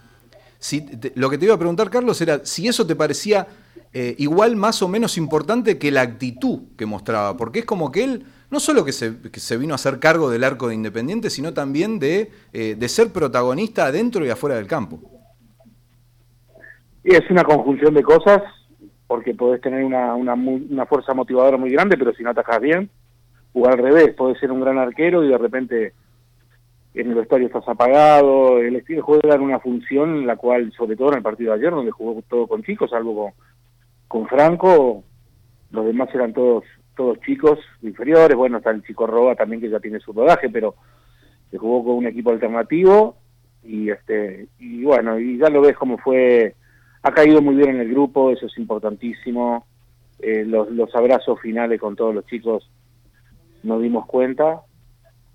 [1.15, 3.49] Lo que te iba a preguntar, Carlos, era si eso te parecía
[3.93, 8.05] eh, igual, más o menos importante que la actitud que mostraba, porque es como que
[8.05, 11.53] él, no solo que se, se vino a hacer cargo del arco de Independiente, sino
[11.53, 15.01] también de, eh, de ser protagonista adentro y afuera del campo.
[17.03, 18.43] Y es una conjunción de cosas,
[19.09, 22.91] porque podés tener una, una, una fuerza motivadora muy grande, pero si no atajas bien,
[23.53, 25.95] o al revés, podés ser un gran arquero y de repente
[26.95, 30.95] en el vestuario estás apagado, el estilo juega en una función en la cual, sobre
[30.97, 33.33] todo en el partido de ayer, donde jugó todo con chicos, salvo con,
[34.11, 35.05] con Franco,
[35.71, 36.65] los demás eran todos
[36.97, 40.75] todos chicos inferiores, bueno, está el chico Roba también que ya tiene su rodaje, pero
[41.49, 43.19] se jugó con un equipo alternativo
[43.63, 46.57] y este y bueno, y ya lo ves cómo fue
[47.03, 49.65] ha caído muy bien en el grupo, eso es importantísimo.
[50.19, 52.69] Eh, los, los abrazos finales con todos los chicos
[53.63, 54.63] nos dimos cuenta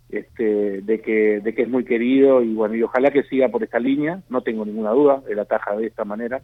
[0.09, 3.63] este, de que de que es muy querido y bueno y ojalá que siga por
[3.63, 6.41] esta línea, no tengo ninguna duda, él ataja de esta manera.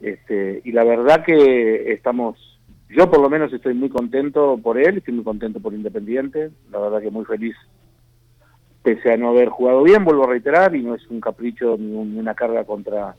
[0.00, 4.98] Este, y la verdad que estamos, yo por lo menos estoy muy contento por él,
[4.98, 7.56] estoy muy contento por Independiente, la verdad que muy feliz
[8.82, 11.92] pese a no haber jugado bien, vuelvo a reiterar, y no es un capricho ni,
[11.94, 13.16] un- ni una carga contra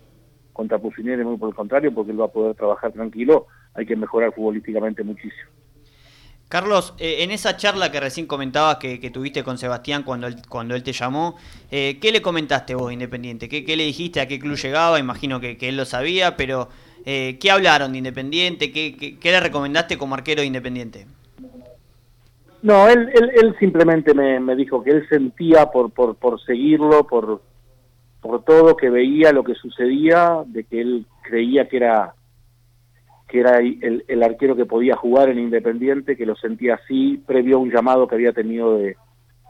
[0.53, 3.95] contra Pusineri, muy por el contrario, porque él va a poder trabajar tranquilo, hay que
[3.95, 5.49] mejorar futbolísticamente muchísimo.
[6.49, 10.73] Carlos, eh, en esa charla que recién comentabas que, tuviste con Sebastián cuando él, cuando
[10.73, 11.37] él te llamó,
[11.69, 13.47] eh, ¿qué le comentaste vos, Independiente?
[13.47, 14.19] ¿Qué, le dijiste?
[14.19, 14.97] ¿A qué club llegaba?
[14.97, 16.67] Imagino que, él lo sabía, pero
[17.05, 18.71] eh, ¿qué hablaron de Independiente?
[18.71, 21.05] ¿Qué, qué, qué le recomendaste como arquero de Independiente?
[22.63, 27.05] No, él, él, él simplemente me, me dijo que él sentía por, por, por seguirlo,
[27.05, 27.43] por,
[28.21, 32.15] por todo, que veía lo que sucedía, de que él creía que era
[33.29, 37.57] que era el, el arquero que podía jugar en Independiente, que lo sentía así, previo
[37.57, 38.97] a un llamado que había tenido de,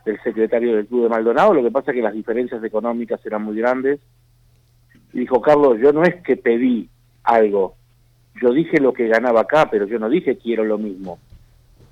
[0.06, 3.44] del secretario del club de Maldonado, lo que pasa es que las diferencias económicas eran
[3.44, 4.00] muy grandes.
[5.14, 6.90] Y dijo, Carlos, yo no es que pedí
[7.24, 7.76] algo,
[8.42, 11.20] yo dije lo que ganaba acá, pero yo no dije quiero lo mismo.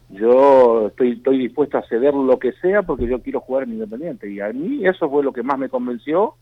[0.10, 4.30] Yo estoy, estoy dispuesto a ceder lo que sea porque yo quiero jugar en Independiente.
[4.30, 6.36] Y a mí eso fue lo que más me convenció.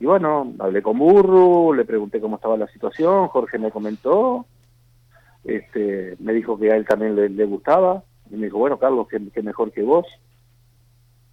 [0.00, 4.46] Y bueno, hablé con Burru, le pregunté cómo estaba la situación, Jorge me comentó,
[5.44, 9.42] este, me dijo que a él también le, gustaba, y me dijo, bueno, Carlos, que
[9.42, 10.06] mejor que vos.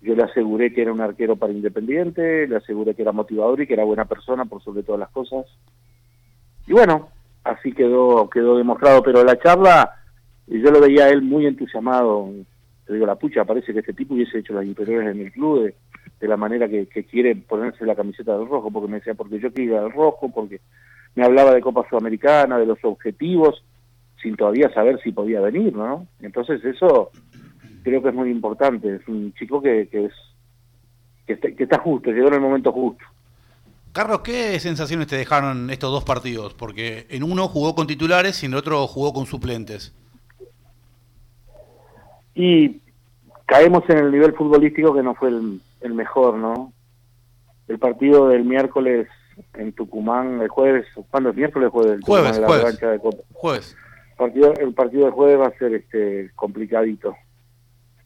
[0.02, 3.68] Yo le aseguré que era un arquero para Independiente, le aseguré que era motivador y
[3.68, 5.46] que era buena persona por sobre todas las cosas.
[6.68, 7.08] Y bueno,
[7.46, 9.96] así quedó, quedó demostrado, pero la charla,
[10.46, 12.30] yo lo veía a él muy entusiasmado,
[12.86, 15.64] te digo, la pucha, parece que este tipo hubiese hecho las inferiores en el club
[15.64, 15.76] de,
[16.20, 19.40] de la manera que, que quiere ponerse la camiseta del rojo, porque me decía, porque
[19.40, 20.62] yo quiero ir al rojo, porque
[21.16, 23.64] me hablaba de Copa Sudamericana, de los objetivos,
[24.22, 26.08] sin todavía saber si podía venir, ¿no?
[26.22, 27.12] Entonces eso
[27.84, 30.14] creo que es muy importante, es un chico que, que es
[31.26, 33.04] que está, que está justo, llegó en el momento justo.
[33.92, 36.54] Carlos, ¿qué sensaciones te dejaron estos dos partidos?
[36.54, 39.94] Porque en uno jugó con titulares y en el otro jugó con suplentes.
[42.36, 42.80] Y
[43.46, 46.74] caemos en el nivel futbolístico que no fue el, el mejor, ¿no?
[47.68, 49.08] El partido del miércoles
[49.54, 51.94] en Tucumán, el jueves, ¿cuándo es miércoles jueves?
[51.94, 52.64] El Jueves, Tucumán, en la jueves.
[52.64, 53.24] revancha de Copa.
[53.34, 53.78] Jueves.
[54.18, 57.16] partido, el partido del jueves va a ser este complicadito.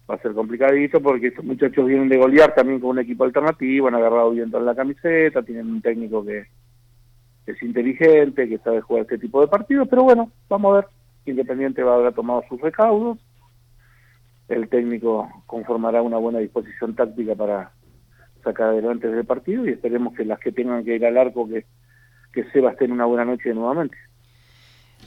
[0.09, 3.87] Va a ser complicadito porque estos muchachos vienen de golear también con un equipo alternativo,
[3.87, 6.47] han agarrado viento en la camiseta, tienen un técnico que
[7.45, 10.87] es inteligente, que sabe jugar este tipo de partidos, pero bueno, vamos a ver.
[11.25, 13.19] Independiente va a haber tomado sus recaudos,
[14.51, 17.71] el técnico conformará una buena disposición táctica para
[18.43, 21.65] sacar adelante ese partido y esperemos que las que tengan que ir al arco que,
[22.33, 23.95] que Seba esté en una buena noche nuevamente.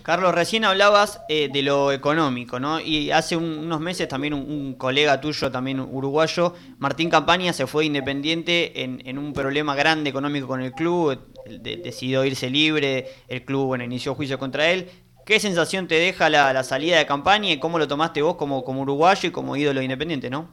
[0.02, 2.78] Carlos, recién hablabas eh, de lo económico, ¿no?
[2.80, 7.84] Y hace un- unos meses también un, colega tuyo, también uruguayo, Martín Campaña, se fue
[7.84, 13.06] de independiente en, en un problema grande económico con el club, de- decidió irse libre,
[13.28, 14.90] el club, bueno, inició juicio contra él.
[15.24, 18.82] ¿Qué sensación te deja la, salida de Campaña y cómo lo tomaste vos como, como
[18.82, 20.48] uruguayo y como ídolo de independiente, no?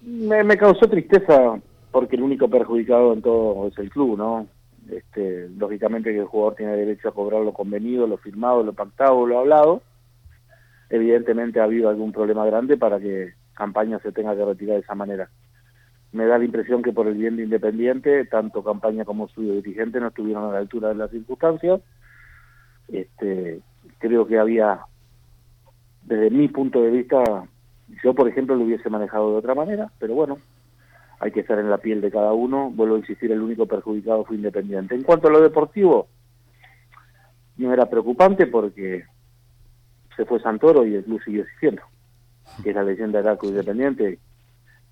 [0.00, 1.60] Me, me causó tristeza
[1.92, 4.46] porque el único perjudicado en todo es el club, ¿no?
[4.90, 9.26] Este, lógicamente que el jugador tiene derecho a cobrar lo convenido, lo firmado, lo pactado,
[9.26, 9.82] lo hablado.
[10.90, 14.94] Evidentemente ha habido algún problema grande para que Campaña se tenga que retirar de esa
[14.94, 15.30] manera.
[16.12, 19.98] Me da la impresión que por el bien de Independiente, tanto Campaña como su dirigente
[19.98, 21.80] no estuvieron a la altura de las circunstancias.
[22.88, 23.60] Este,
[23.98, 24.80] creo que había,
[26.02, 27.22] desde mi punto de vista,
[28.02, 30.38] yo por ejemplo lo hubiese manejado de otra manera, pero bueno,
[31.18, 32.70] hay que estar en la piel de cada uno.
[32.70, 34.94] Vuelvo a insistir, el único perjudicado fue Independiente.
[34.94, 36.08] En cuanto a lo deportivo,
[37.56, 39.04] no era preocupante porque
[40.16, 41.82] se fue Santoro y el club siguió existiendo,
[42.62, 44.18] que es la leyenda del arco independiente.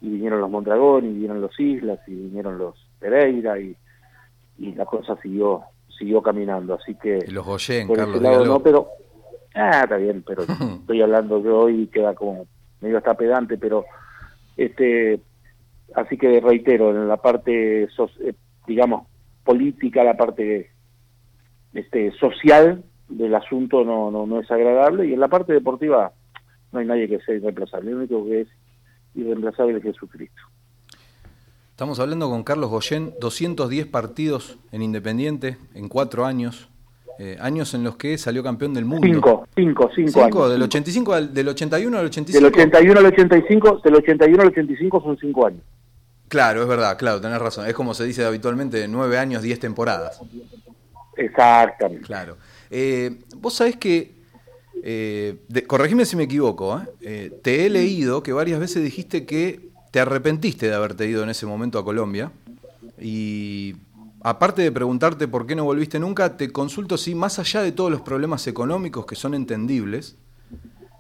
[0.01, 3.75] Y vinieron los Mondragón, y vinieron los Islas, y vinieron los Pereira, y,
[4.59, 5.63] y la cosa siguió
[5.99, 6.75] siguió caminando.
[6.75, 8.89] Así que Y los Goyen, por Carlos, lado no, pero
[9.55, 10.43] ah, está bien, pero
[10.81, 12.47] estoy hablando yo hoy y queda como
[12.81, 13.85] medio hasta pedante, pero
[14.57, 15.21] este
[15.95, 18.35] así que reitero en la parte eh,
[18.67, 19.07] digamos
[19.45, 20.71] política, la parte
[21.73, 26.13] este social del asunto no, no no es agradable y en la parte deportiva
[26.73, 28.49] no hay nadie que sea irreemplazable, el único que es
[29.15, 30.43] irreemplazable es Jesucristo.
[31.75, 36.69] Estamos hablando con Carlos Goyen, 210 partidos en Independiente en cuatro años,
[37.19, 39.05] eh, años en los que salió campeón del mundo.
[39.05, 40.51] Cinco, cinco, cinco, Cinco, años.
[40.51, 40.65] del cinco.
[40.67, 42.39] 85 al, del 81 al 85.
[42.39, 45.61] Del 81 al 85, del 81 al 85 son cinco años.
[46.29, 47.67] Claro, es verdad, claro, tenés razón.
[47.67, 50.21] Es como se dice habitualmente, nueve años, diez temporadas.
[51.17, 52.05] Exactamente.
[52.05, 52.37] Claro.
[52.71, 54.15] Eh, vos sabés que,
[54.85, 56.81] eh, de- corregime si me equivoco.
[57.01, 61.29] Eh, te he leído que varias veces dijiste que te arrepentiste de haberte ido en
[61.29, 62.33] ese momento a Colombia.
[62.99, 63.77] Y
[64.25, 67.93] aparte de preguntarte por qué no volviste nunca, te consulto si más allá de todos
[67.93, 70.19] los problemas económicos que son entendibles,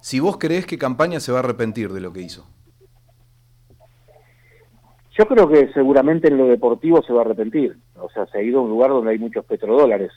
[0.00, 2.46] si vos creés que Campaña se va a arrepentir de lo que hizo.
[5.18, 7.76] Yo creo que seguramente en lo deportivo se va a arrepentir.
[7.96, 10.12] O sea, se ha ido a un lugar donde hay muchos petrodólares.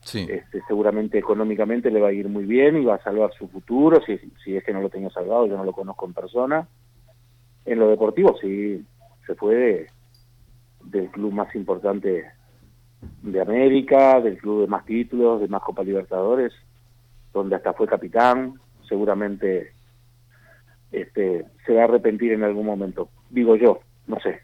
[0.00, 0.26] Sí.
[0.30, 4.00] Este, seguramente económicamente le va a ir muy bien y va a salvar su futuro.
[4.06, 6.66] Si, si es que no lo tenía salvado, yo no lo conozco en persona.
[7.64, 8.84] En lo deportivo, sí,
[9.26, 9.86] se fue de-
[10.84, 12.24] del club más importante
[13.22, 16.52] de América, del club de más títulos, de más Copa Libertadores,
[17.32, 18.54] donde hasta fue capitán.
[18.88, 19.72] Seguramente
[20.92, 23.08] este, se va a arrepentir en algún momento.
[23.30, 24.40] Digo yo, no sé.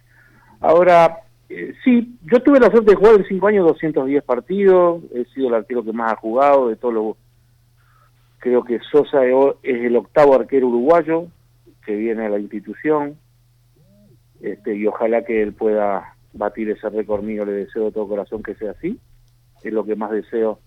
[0.60, 5.24] Ahora, eh, sí, yo tuve la suerte de jugar en cinco años 210 partidos, he
[5.26, 7.16] sido el arquero que más ha jugado de todos los...
[8.38, 11.26] Creo que Sosa es el octavo arquero uruguayo
[11.90, 13.18] que viene a la institución,
[14.40, 18.44] este, y ojalá que él pueda batir ese récord mío, le deseo de todo corazón
[18.44, 19.00] que sea así,
[19.64, 20.60] es lo que más deseo,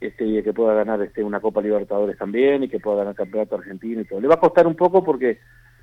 [0.00, 4.00] este, que pueda ganar este, una Copa Libertadores también, y que pueda ganar Campeonato Argentino
[4.00, 4.22] y todo.
[4.22, 5.38] Le va a costar un poco porque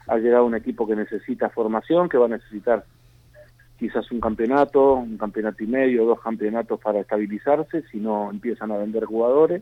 [0.07, 2.85] ha llegado un equipo que necesita formación, que va a necesitar
[3.77, 8.77] quizás un campeonato, un campeonato y medio, dos campeonatos para estabilizarse, si no empiezan a
[8.77, 9.61] vender jugadores,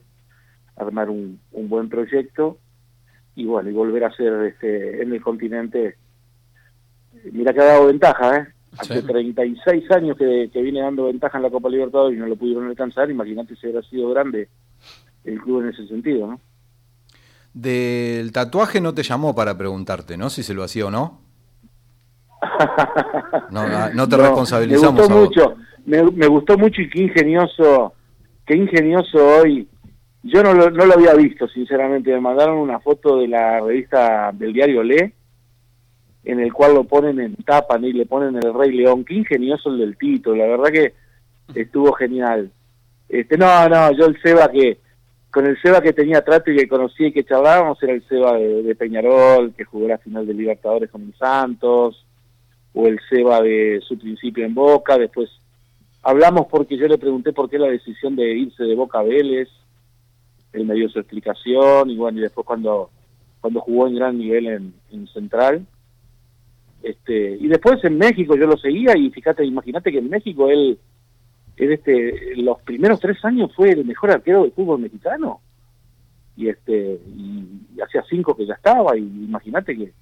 [0.77, 2.57] armar un, un buen proyecto
[3.35, 5.97] y bueno, y volver a ser este, en el continente.
[7.31, 8.47] Mira que ha dado ventaja, ¿eh?
[8.77, 9.07] Hace Sí.
[9.07, 12.67] 36 años que, que viene dando ventaja en la Copa Libertadores y no lo pudieron
[12.67, 14.49] alcanzar, imagínate si hubiera sido grande
[15.23, 16.41] el club en ese sentido, ¿no?
[17.53, 20.29] Del tatuaje no te llamó para preguntarte, ¿no?
[20.29, 21.21] Si se lo hacía o no.
[23.51, 27.93] No, no te responsabilizamos Me gustó mucho, me, me gustó mucho y qué ingenioso,
[28.45, 29.67] qué ingenioso hoy.
[30.25, 32.11] Yo no lo, no lo había visto, sinceramente.
[32.11, 35.13] Me mandaron una foto de la revista del diario Le,
[36.23, 39.05] en el cual lo ponen en tapa y le ponen el Rey León.
[39.05, 40.93] Qué ingenioso el del Tito, la verdad que
[41.53, 42.51] estuvo genial.
[43.07, 44.79] Este, no, no, yo el Seba que,
[45.29, 48.33] con el Seba que tenía trato y que conocía y que charlábamos era el Seba
[48.33, 52.03] de, Peñarol, que jugó la final de Libertadores con el Santos,
[52.73, 55.29] o el Seba de su principio en Boca, después
[56.01, 59.49] hablamos porque yo le pregunté por qué la decisión de irse de Boca Vélez,
[60.55, 62.89] él me dio su explicación, y bueno, y después cuando,
[63.41, 65.65] cuando jugó en gran nivel en, en Central,
[66.83, 70.77] este, y después en México yo lo seguía, y fíjate, imagínate que en México él,
[71.57, 75.41] él este, los primeros tres años fue el mejor arquero del fútbol mexicano,
[76.37, 79.93] y este, y, hacía cinco que ya estaba, y imagínate que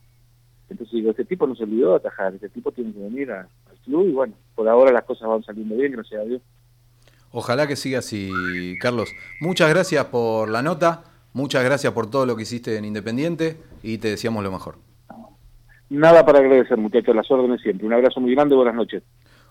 [0.69, 3.47] entonces digo, este tipo no se olvidó de atajar, este tipo tiene que venir al
[3.85, 6.41] club y bueno, por ahora las cosas van saliendo bien, gracias a Dios.
[7.35, 8.31] Ojalá que siga así,
[8.79, 9.09] Carlos.
[9.41, 11.03] Muchas gracias por la nota,
[11.33, 14.75] muchas gracias por todo lo que hiciste en Independiente y te deseamos lo mejor.
[15.89, 17.87] Nada para agradecer, muchachos, las órdenes siempre.
[17.87, 19.01] Un abrazo muy grande, buenas noches.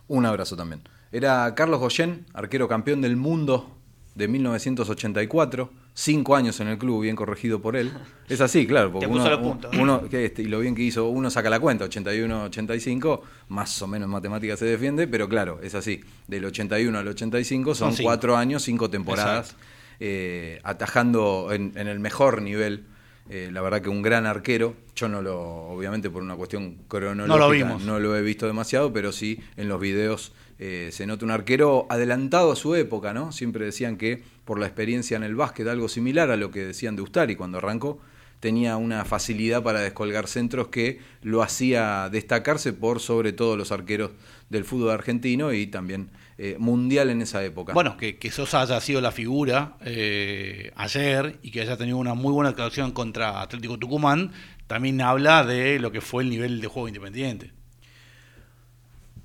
[0.07, 0.83] Un abrazo también.
[1.11, 3.67] Era Carlos Goyen, arquero campeón del mundo
[4.15, 7.93] de 1984, cinco años en el club, bien corregido por él.
[8.29, 9.71] Es así, claro, porque Te puso uno, los puntos.
[9.79, 13.81] uno- que este, y lo bien que hizo, uno saca la cuenta, 81, 85, más
[13.83, 16.01] o menos en matemáticas se defiende, pero claro, es así.
[16.27, 18.09] Del 81 al 85 son Son cinco.
[18.09, 19.55] cuatro años, cinco temporadas,
[20.01, 22.85] eh, atajando en, en el mejor nivel.
[23.31, 27.29] Eh, la verdad que un gran arquero, yo no lo, obviamente por una cuestión cronológica,
[27.29, 27.83] No lo vimos.
[27.83, 30.33] no lo he visto demasiado, pero sí en los videos
[30.65, 33.33] eh, se nota un arquero adelantado a su época, ¿no?
[33.33, 36.95] Siempre decían que por la experiencia en el básquet, algo similar a lo que decían
[36.95, 37.99] de Ustari cuando arrancó,
[38.39, 44.13] tenía una facilidad para descolgar centros que lo hacía destacarse por sobre todo los arqueros
[44.51, 47.73] del fútbol argentino y también eh, mundial en esa época.
[47.73, 52.15] Bueno, que, que Sosa haya sido la figura eh, ayer y que haya tenido una
[52.15, 54.31] muy buena actuación contra Atlético Tucumán,
[54.69, 57.51] también habla de lo que fue el nivel de juego independiente.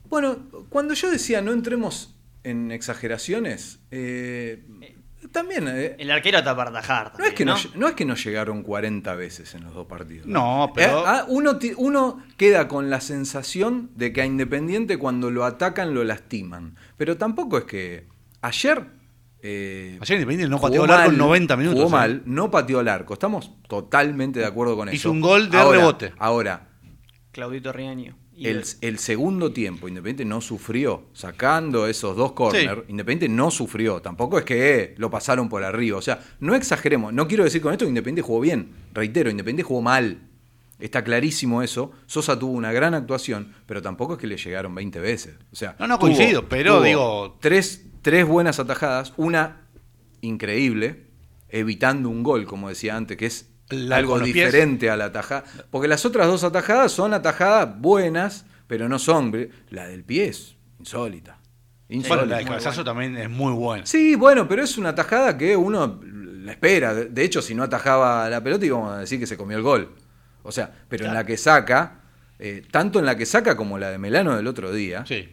[0.10, 0.38] Bueno,
[0.70, 4.64] cuando yo decía no entremos en exageraciones, eh,
[5.32, 7.14] también eh, El arquero está para atajar.
[7.18, 9.88] no, es que también, no, no es que nos llegaron 40 veces en los dos
[9.88, 10.28] partidos.
[10.28, 15.30] No, pero- Eh, ah, uno, uno queda con la sensación de que a Independiente cuando
[15.32, 16.76] lo atacan lo lastiman.
[16.96, 18.08] Pero tampoco es que
[18.42, 18.86] ayer...
[19.42, 21.80] eh, Ayer Independiente no pateó el arco en mal, 90 minutos.
[21.80, 23.14] Jugó mal, no pateó el arco.
[23.14, 24.96] Estamos totalmente de acuerdo con eso.
[24.96, 26.14] Hizo un gol de Ahora- rebote.
[26.20, 26.70] Ahora,
[27.34, 28.18] Claudito Riaño.
[28.40, 31.06] El, el segundo tiempo, Independiente no sufrió.
[31.14, 34.02] Sacando esos dos corners, Independiente no sufrió.
[34.02, 35.98] Tampoco es que eh, lo pasaron por arriba.
[35.98, 37.14] O sea, no exageremos.
[37.14, 38.72] No quiero decir con esto que Independiente jugó bien.
[38.94, 40.20] Reitero, Independiente jugó mal.
[40.80, 41.92] Está clarísimo eso.
[42.06, 45.36] Sosa tuvo una gran actuación, pero tampoco es que le llegaron 20 veces.
[45.52, 49.14] O sea, No, no, tuvo- coincido, pero tuvo digo- Tres, tres buenas atajadas.
[49.18, 49.62] Una
[50.22, 51.06] increíble,
[51.50, 54.34] evitando un gol, como decía antes, que es La- algo pies.
[54.34, 55.44] diferente a la atajada.
[55.70, 59.50] Porque las otras dos atajadas son atajadas buenas, pero no son.
[59.70, 61.40] La del pie es insólita.
[61.90, 62.16] Insólita.
[62.16, 63.86] Bueno, la del cabezazo también es muy buena.
[63.86, 66.94] Sí, bueno, pero es una atajada que uno la espera.
[66.94, 69.96] De hecho, si no atajaba la pelota, íbamos a decir que se comió el gol.
[70.44, 72.02] O sea, pero en la que saca,
[72.40, 75.30] eh, tanto en la que saca como la de Melano del otro día, Sí.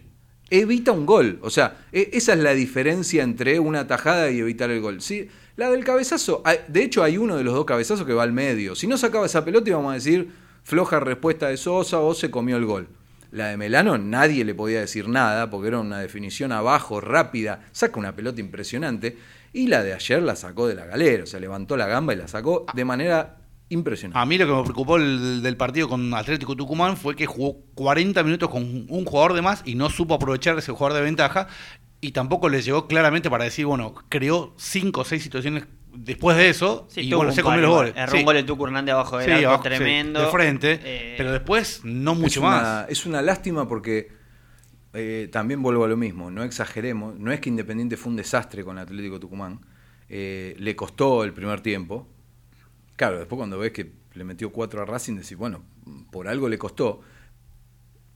[0.49, 1.39] evita un gol.
[1.41, 5.01] O sea, e- esa es la diferencia entre una atajada y evitar el gol.
[5.01, 8.33] Sí, la del cabezazo, de hecho hay uno de los dos cabezazos que va al
[8.33, 8.75] medio.
[8.75, 10.29] Si no sacaba esa pelota íbamos a decir
[10.63, 12.87] floja respuesta de Sosa o se comió el gol.
[13.31, 17.99] La de Melano nadie le podía decir nada porque era una definición abajo, rápida, saca
[17.99, 19.17] una pelota impresionante.
[19.53, 22.17] Y la de ayer la sacó de la galera, o sea, levantó la gamba y
[22.17, 23.37] la sacó de manera
[23.69, 24.19] impresionante.
[24.19, 27.57] A mí lo que me preocupó el- del partido con Atlético Tucumán fue que jugó
[27.73, 31.47] 40 minutos con un jugador de más y no supo aprovechar ese jugador de ventaja
[32.07, 36.49] y tampoco le llegó claramente para decir, bueno, creó 5 o 6 situaciones después de
[36.49, 37.93] eso Sí, y bueno, se comió los goles.
[37.95, 38.17] Erró Sí.
[38.19, 40.19] un gol el Tucu Hernández abajo del Sí, arco abajo, sí, tremendo.
[40.21, 42.85] de frente, Eh, pero después no mucho es más.
[42.89, 44.11] Es una lástima porque
[44.93, 48.63] eh, también vuelvo a lo mismo, no exageremos, no es que Independiente fue un desastre
[48.63, 49.59] con Atlético Tucumán,
[50.07, 52.07] eh, le costó el primer tiempo,
[52.95, 55.63] claro, después cuando ves que le metió cuatro a Racing, decís, bueno,
[56.11, 57.01] por algo le costó,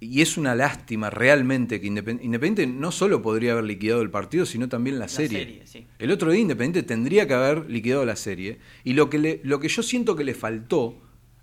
[0.02, 4.46] y es una lástima realmente que Independ- Independiente no solo podría haber liquidado el partido,
[4.46, 5.40] sino también la, serie.
[5.40, 5.88] serie, sí.
[6.00, 8.60] El otro día Independiente tendría que haber liquidado la serie.
[8.84, 10.98] Y lo que, le, lo que yo siento que le faltó,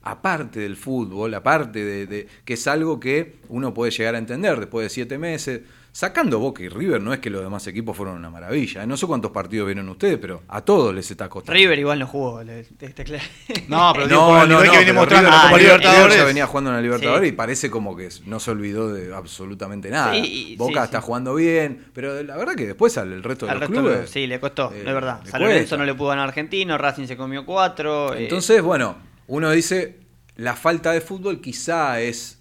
[0.07, 4.59] aparte del fútbol, aparte de, de- que es algo que uno puede llegar a entender
[4.61, 5.61] después de siete meses,
[5.93, 8.83] sacando Boca y River, no es que los demás equipos fueron una maravilla.
[8.83, 8.87] ¿eh?
[8.87, 11.55] No sé cuántos partidos vieron ustedes, pero a todos les está costando.
[11.59, 12.43] River igual no jugó.
[12.45, 13.25] le- está claro.
[13.69, 16.05] No, pero No, por el no, que mostrando River- Copa Ah, Libertadores.
[16.05, 17.35] River ya venía jugando en la Libertadores Sí.
[17.35, 20.13] y parece como que no se olvidó de absolutamente nada.
[20.13, 21.07] Sí, y- Boca sí, está sí.
[21.07, 24.11] jugando bien, pero la verdad que después al el resto de Al los resto clubes...
[24.11, 25.21] sí, le costó, eh, es verdad.
[25.25, 28.15] San Lorenzo no le pudo ganar a Argentino, Racing se comió cuatro.
[28.15, 28.97] eh, Entonces, bueno,
[29.27, 30.01] uno dice,
[30.37, 32.39] la falta de fútbol quizá es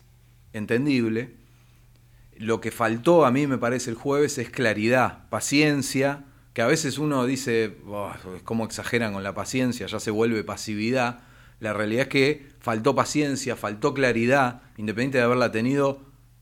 [0.53, 1.35] entendible.
[2.37, 6.97] Lo que faltó a mí me parece el jueves es claridad, paciencia, que a veces
[6.97, 11.19] uno dice, "Oh, es como exageran con la paciencia, ya se vuelve pasividad.
[11.59, 16.01] La realidad es que faltó paciencia, faltó claridad, independiente de haberla tenido,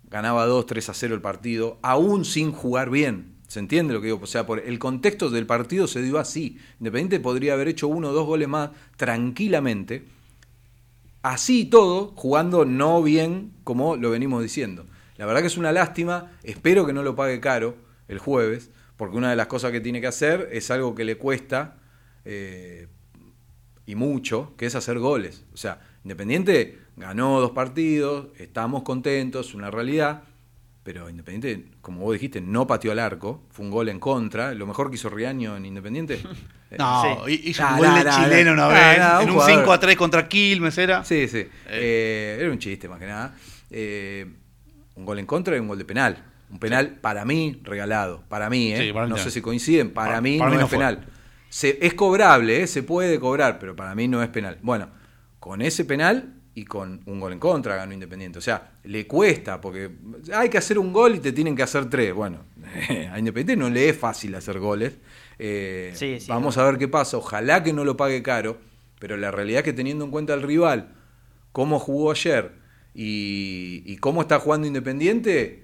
[0.10, 3.36] ganaba 2, 3 a 0 el partido, aún sin jugar bien.
[3.48, 4.20] ¿Se entiende lo que digo?
[4.22, 6.58] O sea, el contexto del partido se dio así.
[6.80, 10.06] Independiente podría haber hecho uno o dos goles más tranquilamente,
[11.24, 14.86] así y todo, jugando no bien como lo venimos diciendo.
[15.18, 17.76] La verdad que es una lástima, espero que no lo pague caro
[18.08, 21.18] el jueves, porque una de las cosas que tiene que hacer es algo que le
[21.18, 21.78] cuesta
[22.26, 22.88] eh,
[23.86, 25.46] y mucho, que es hacer goles.
[25.54, 30.24] O sea, Independiente ganó dos partidos, estamos contentos, una realidad,
[30.84, 34.68] pero Independiente, como vos dijiste, no pateó al arco, fue un gol en contra, lo
[34.68, 36.20] mejor que hizo Riaño en Independiente.
[36.74, 37.40] Eh, No, Sí.
[37.46, 39.60] hizo Nah, un gol nah, de nah, chileno una Nah, vez, un en un jugador.
[39.60, 41.04] 5 a 3 contra Quilmes era.
[41.04, 41.46] Sí, sí.
[41.70, 43.36] Eh, era un chiste más que nada.
[43.70, 44.26] Eh,
[44.96, 46.18] un gol en contra y un gol de penal.
[46.50, 48.24] Un penal para mí regalado.
[48.28, 48.88] Para mí, ¿eh?
[48.88, 49.92] Sí, para no sé si coinciden.
[49.92, 50.80] Para, Para- mí para no mí no es fue.
[50.80, 51.06] penal.
[51.50, 52.66] Se- es cobrable, ¿eh?
[52.68, 54.58] se puede cobrar, pero para mí no es penal.
[54.64, 54.90] Bueno,
[55.40, 58.38] con ese penal y con un gol en contra ganó Independiente.
[58.40, 59.90] O sea, le cuesta, porque
[60.34, 62.14] hay que hacer un gol y te tienen que hacer tres.
[62.14, 62.46] Bueno,
[63.12, 64.94] a Independiente no le es fácil hacer goles.
[65.40, 67.18] Eh, Sí, sí, vamos a ver qué pasa.
[67.18, 68.58] Ojalá que no lo pague caro,
[69.00, 70.94] pero la realidad es que teniendo en cuenta el rival,
[71.52, 72.52] cómo jugó ayer
[72.94, 75.64] y, y cómo está jugando Independiente,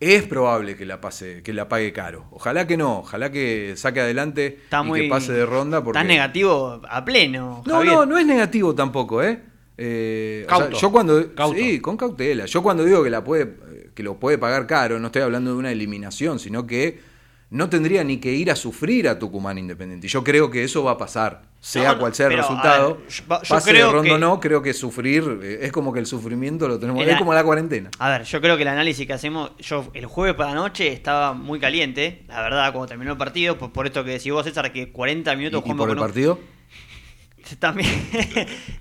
[0.00, 2.26] es probable que la pase, que la pague caro.
[2.30, 5.00] Ojalá que no, ojalá que saque adelante Está y muy.
[5.02, 5.82] que pase de ronda.
[5.82, 5.98] Porque...
[5.98, 7.62] Está negativo a pleno.
[7.66, 9.40] No, no, no es negativo tampoco, ¿eh?
[9.80, 10.78] Eh, o sea, Cauto.
[10.78, 11.56] yo cuando Cauto.
[11.58, 12.46] sí, con cautela.
[12.46, 13.54] Yo cuando digo que la puede
[13.94, 17.00] que lo puede pagar caro, no estoy hablando de una eliminación, sino que
[17.50, 20.06] no tendría ni que ir a sufrir a Tucumán Independiente.
[20.06, 22.94] Y yo creo que eso va a pasar, sea No, cual sea el pero, resultado.
[22.98, 25.72] ver, yo- yo pase creo de ronda o que- no, creo que sufrir eh, es
[25.72, 27.90] como que el sufrimiento lo tenemos, Era- es como la cuarentena.
[27.98, 30.92] A ver, yo creo que el análisis que hacemos, yo el jueves para la noche
[30.92, 34.44] estaba muy caliente, la verdad, cuando terminó el partido, por, por esto que decís vos,
[34.44, 36.38] César, que 40 ¿Y, minutos y jugando por el partido?
[37.58, 37.88] También.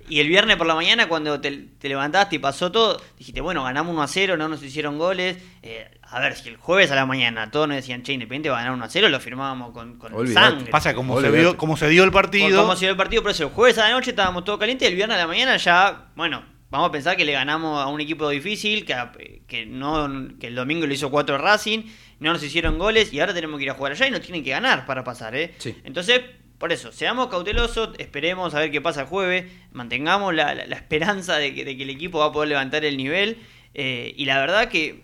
[0.10, 3.64] y el viernes por la mañana, cuando te, te levantaste y pasó todo, dijiste, bueno,
[3.64, 5.38] ganamos 1 a 0, no nos hicieron goles.
[5.64, 8.58] Eh, a ver, si el jueves a la mañana todos nos decían, che, Independiente va
[8.58, 10.48] a ganar 1 a 0, lo firmábamos con, con Olvidate.
[10.48, 10.72] sangre.
[10.72, 12.62] Pasa como se, vio, como se dio el partido.
[12.62, 14.88] cómo se dio el partido, por eso el jueves a la noche estábamos todos calientes
[14.88, 17.88] y el viernes a la mañana ya, bueno, vamos a pensar que le ganamos a
[17.88, 21.84] un equipo difícil, que, que, no, que el domingo lo hizo 4 Racing,
[22.20, 24.44] no nos hicieron goles y ahora tenemos que ir a jugar allá y nos tienen
[24.44, 25.54] que ganar para pasar, ¿eh?
[25.60, 25.76] Sí.
[25.84, 26.22] Entonces,
[26.58, 30.76] por eso, seamos cautelosos, esperemos a ver qué pasa el jueves, mantengamos la, la- la
[30.76, 33.38] esperanza de que, de que el equipo va a poder levantar el nivel
[33.74, 35.04] eh, y la verdad que,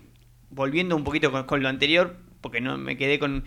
[0.50, 3.44] volviendo un poquito con, con lo anterior, porque no me quedé con...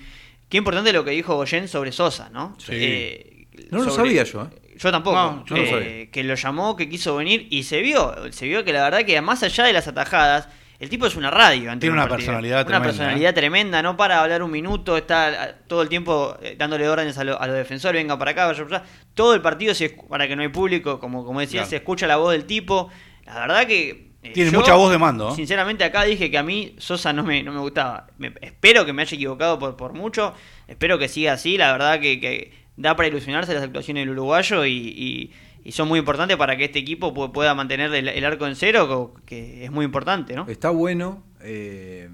[0.48, 2.56] Qué importante lo que dijo Goyen sobre Sosa, ¿no?
[2.58, 2.72] Sí.
[2.74, 4.76] Eh, No lo sobre- sabía yo, ¿eh?
[4.78, 5.16] Yo tampoco.
[5.16, 6.10] No, yo no Eh, sabía.
[6.12, 8.14] Que lo llamó, que quiso venir y se vio.
[8.30, 10.48] Se vio que la verdad que más allá de las atajadas,
[10.78, 11.76] el tipo es una radio.
[11.78, 13.82] Tiene una personalidad Una tremenda, personalidad tremenda.
[13.82, 17.40] No para hablar un minuto, está ah, todo el tiempo eh, dándole órdenes a, lo-
[17.40, 18.00] a los defensores.
[18.00, 18.86] Venga para acá, vaya para allá.
[19.14, 21.70] Todo el partido, se, para que no hay público, como, como decía, Claro.
[21.70, 22.90] se escucha la voz del tipo.
[23.24, 24.10] La verdad que.
[24.22, 25.30] eh, Tiene yo, mucha voz de mando.
[25.30, 25.34] ¿eh?
[25.34, 28.08] Sinceramente acá dije que a mí Sosa no me, no me gustaba.
[28.18, 30.34] Me- espero que me haya equivocado por, por mucho.
[30.68, 31.56] Espero que siga así.
[31.56, 35.32] La verdad que, que da para ilusionarse las actuaciones del uruguayo y, y-
[35.66, 39.14] y son muy importantes para que este equipo pu- pueda mantener el, arco en cero,
[39.26, 40.46] que es muy importante, ¿no?
[40.48, 42.08] Está bueno, eh,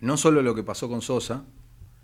[0.00, 1.44] no solo lo que pasó con Sosa,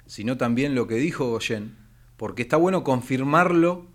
[0.07, 1.77] sino también lo que dijo Goyen,
[2.17, 3.87] porque está bueno confirmarlo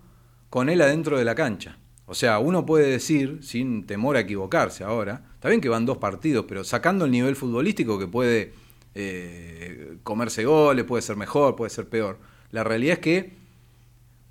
[0.50, 1.78] con él adentro de la cancha.
[2.04, 5.98] O sea, uno puede decir, sin temor a equivocarse ahora, está bien que van dos
[5.98, 8.52] partidos, pero sacando el nivel futbolístico que puede
[8.94, 12.18] eh, comerse goles, puede ser mejor, puede ser peor.
[12.50, 13.32] La realidad es que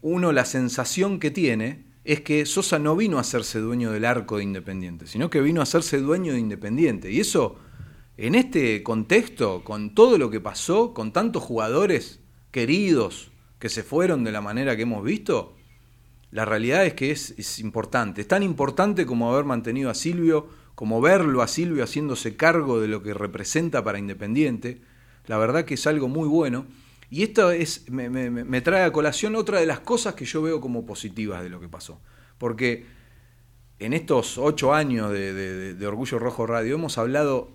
[0.01, 4.37] uno la sensación que tiene es que Sosa no vino a hacerse dueño del arco
[4.37, 7.11] de Independiente, sino que vino a hacerse dueño de Independiente.
[7.11, 7.57] Y eso,
[8.15, 14.23] en este contexto, con todo lo que pasó, con tantos jugadores queridos que se fueron
[14.23, 15.57] de la manera que hemos visto,
[16.31, 18.21] la realidad es que es, es importante.
[18.21, 22.87] Es tan importante como haber mantenido a Silvio, como verlo a Silvio haciéndose cargo de
[22.87, 24.79] lo que representa para Independiente.
[25.25, 26.67] La verdad que es algo muy bueno.
[27.09, 30.85] Y esto es, me, trae a colación otra de las cosas que yo veo como
[30.85, 32.01] positivas de lo que pasó.
[32.37, 32.85] Porque
[33.79, 37.49] en estos ocho años de, de- Orgullo Rojo Radio hemos hablado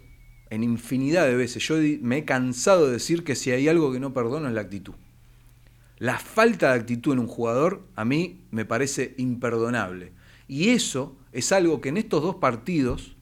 [0.50, 1.66] en infinidad de veces.
[1.66, 4.62] Yo me he cansado de decir que si hay algo que no perdono es la
[4.62, 4.94] actitud.
[5.98, 10.12] La falta de actitud en un jugador a mí me parece imperdonable.
[10.48, 13.16] Y eso es algo que en estos dos partidos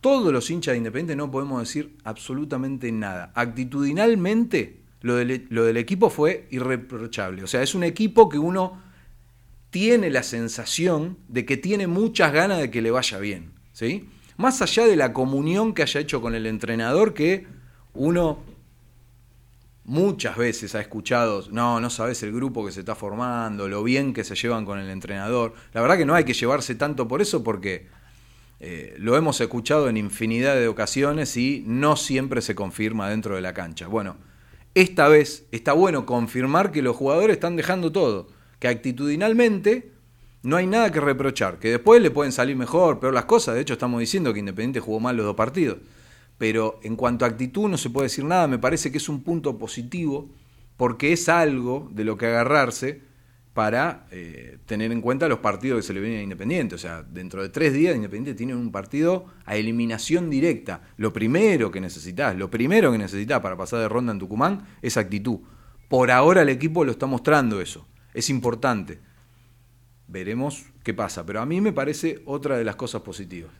[0.00, 3.32] todos los hinchas de Independiente no podemos decir absolutamente nada.
[3.34, 7.44] Actitudinalmente, lo del, lo del equipo fue irreprochable.
[7.44, 8.80] O sea, es un equipo que uno
[9.68, 13.52] tiene la sensación de que tiene muchas ganas de que le vaya bien.
[13.72, 14.08] ¿sí?
[14.38, 17.46] Más allá de la comunión que haya hecho con el entrenador, que
[17.92, 18.38] uno
[19.84, 24.14] muchas veces ha escuchado, no, no sabes el grupo que se está formando, lo bien
[24.14, 25.52] que se llevan con el entrenador.
[25.74, 27.88] La verdad que no hay que llevarse tanto por eso porque
[28.58, 33.42] eh, lo hemos escuchado en infinidad de ocasiones y no siempre se confirma dentro de
[33.42, 33.86] la cancha.
[33.86, 34.16] Bueno,
[34.74, 39.92] esta vez está bueno confirmar que los jugadores están dejando todo, que actitudinalmente
[40.42, 43.60] no hay nada que reprochar, que después le pueden salir mejor, peor las cosas, de
[43.60, 45.78] hecho estamos diciendo que Independiente jugó mal los dos partidos,
[46.38, 49.22] pero en cuanto a actitud no se puede decir nada, me parece que es un
[49.22, 50.28] punto positivo,
[50.76, 53.00] porque es algo de lo que agarrarse
[53.54, 56.74] para eh, tener en cuenta los partidos que se le vienen a Independiente.
[56.74, 60.82] O sea, dentro de tres días Independiente tiene un partido a eliminación directa.
[60.96, 64.96] Lo primero que necesitas, lo primero que necesitas para pasar de ronda en Tucumán es
[64.96, 65.38] actitud.
[65.88, 67.86] Por ahora el equipo lo está mostrando eso.
[68.12, 68.98] Es importante.
[70.08, 71.24] Veremos qué pasa.
[71.24, 73.52] Pero a mí me parece otra de las cosas positivas.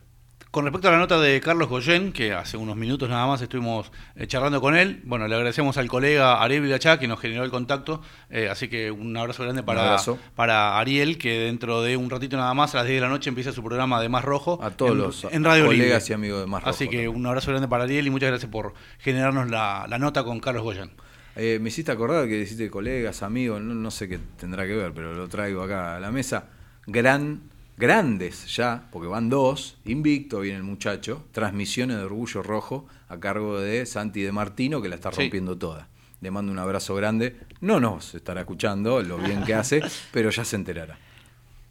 [0.55, 3.91] Con respecto a la nota de Carlos Goyen, que hace unos minutos nada más estuvimos
[4.15, 7.51] eh, charlando con él, bueno, le agradecemos al colega Ariel Vilachá que nos generó el
[7.51, 10.17] contacto, eh, así que un abrazo grande para, abrazo.
[10.33, 13.27] para Ariel, que dentro de un ratito nada más, a las 10 de la noche,
[13.27, 14.57] empieza su programa de Más Rojo.
[14.63, 16.05] A todos en, los en Radio colegas Libre.
[16.07, 17.17] y amigos de Más Rojo Así que también.
[17.17, 20.63] un abrazo grande para Ariel y muchas gracias por generarnos la, la nota con Carlos
[20.63, 20.89] Goyen.
[21.35, 24.93] Eh, me hiciste acordar que dijiste colegas, amigos, no, no sé qué tendrá que ver,
[24.93, 26.47] pero lo traigo acá a la mesa.
[26.87, 27.41] Gran,
[27.77, 33.59] grandes ya, porque van dos, invicto viene el muchacho, transmisiones de Orgullo Rojo a cargo
[33.59, 35.21] de Santi de Martino, que la está Sí.
[35.21, 35.87] rompiendo toda.
[36.21, 37.35] Le mando un abrazo grande.
[37.61, 40.97] No nos estará escuchando lo bien que hace, pero ya se enterará.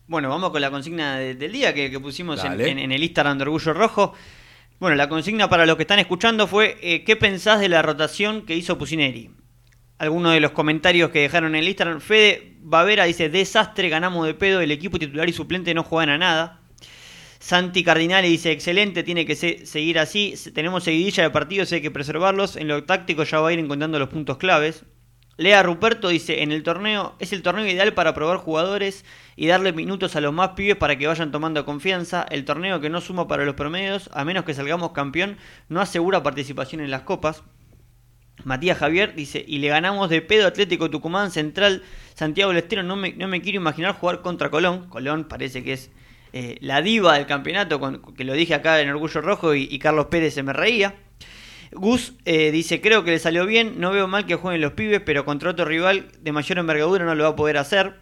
[0.07, 2.69] Bueno, vamos con la consigna de- del día que, que pusimos en, Dale.
[2.71, 4.13] en- en el Instagram de Orgullo Rojo.
[4.79, 8.43] Bueno, la consigna para los que están escuchando fue eh, ¿qué pensás de la rotación
[8.45, 9.31] que hizo Pusineri?
[9.99, 12.01] Algunos de los comentarios que dejaron en el Instagram.
[12.01, 16.19] Fede Bavera dice, desastre, ganamos de pedo, el equipo titular y suplente no juegan a
[16.19, 16.61] nada.
[17.39, 20.35] Santi Cardinale dice, excelente, tiene que se- seguir así.
[20.55, 22.57] Tenemos seguidilla de partidos, hay que preservarlos.
[22.57, 24.85] En lo táctico ya va a ir encontrando los puntos claves.
[25.37, 29.05] Lea Ruperto dice, en el torneo es el torneo ideal para probar jugadores
[29.37, 32.25] y darle minutos a los más pibes para que vayan tomando confianza.
[32.31, 35.37] El torneo que no suma para los promedios, a menos que salgamos campeón,
[35.69, 37.43] no asegura participación en las copas.
[38.43, 41.83] Matías Javier dice, y le ganamos de pedo Atlético Tucumán Central
[42.15, 42.83] Santiago del Estero.
[42.83, 44.89] No me, no me quiero imaginar jugar contra Colón.
[44.89, 45.91] Colón parece que es
[46.33, 50.07] eh, la diva del campeonato, con- que lo dije acá en Orgullo Rojo y, Carlos
[50.07, 50.95] Pérez se me reía.
[51.73, 55.01] Gus eh, dice, creo que le salió bien, no veo mal que jueguen los pibes,
[55.01, 57.95] pero contra otro rival de mayor envergadura no lo va a poder hacer.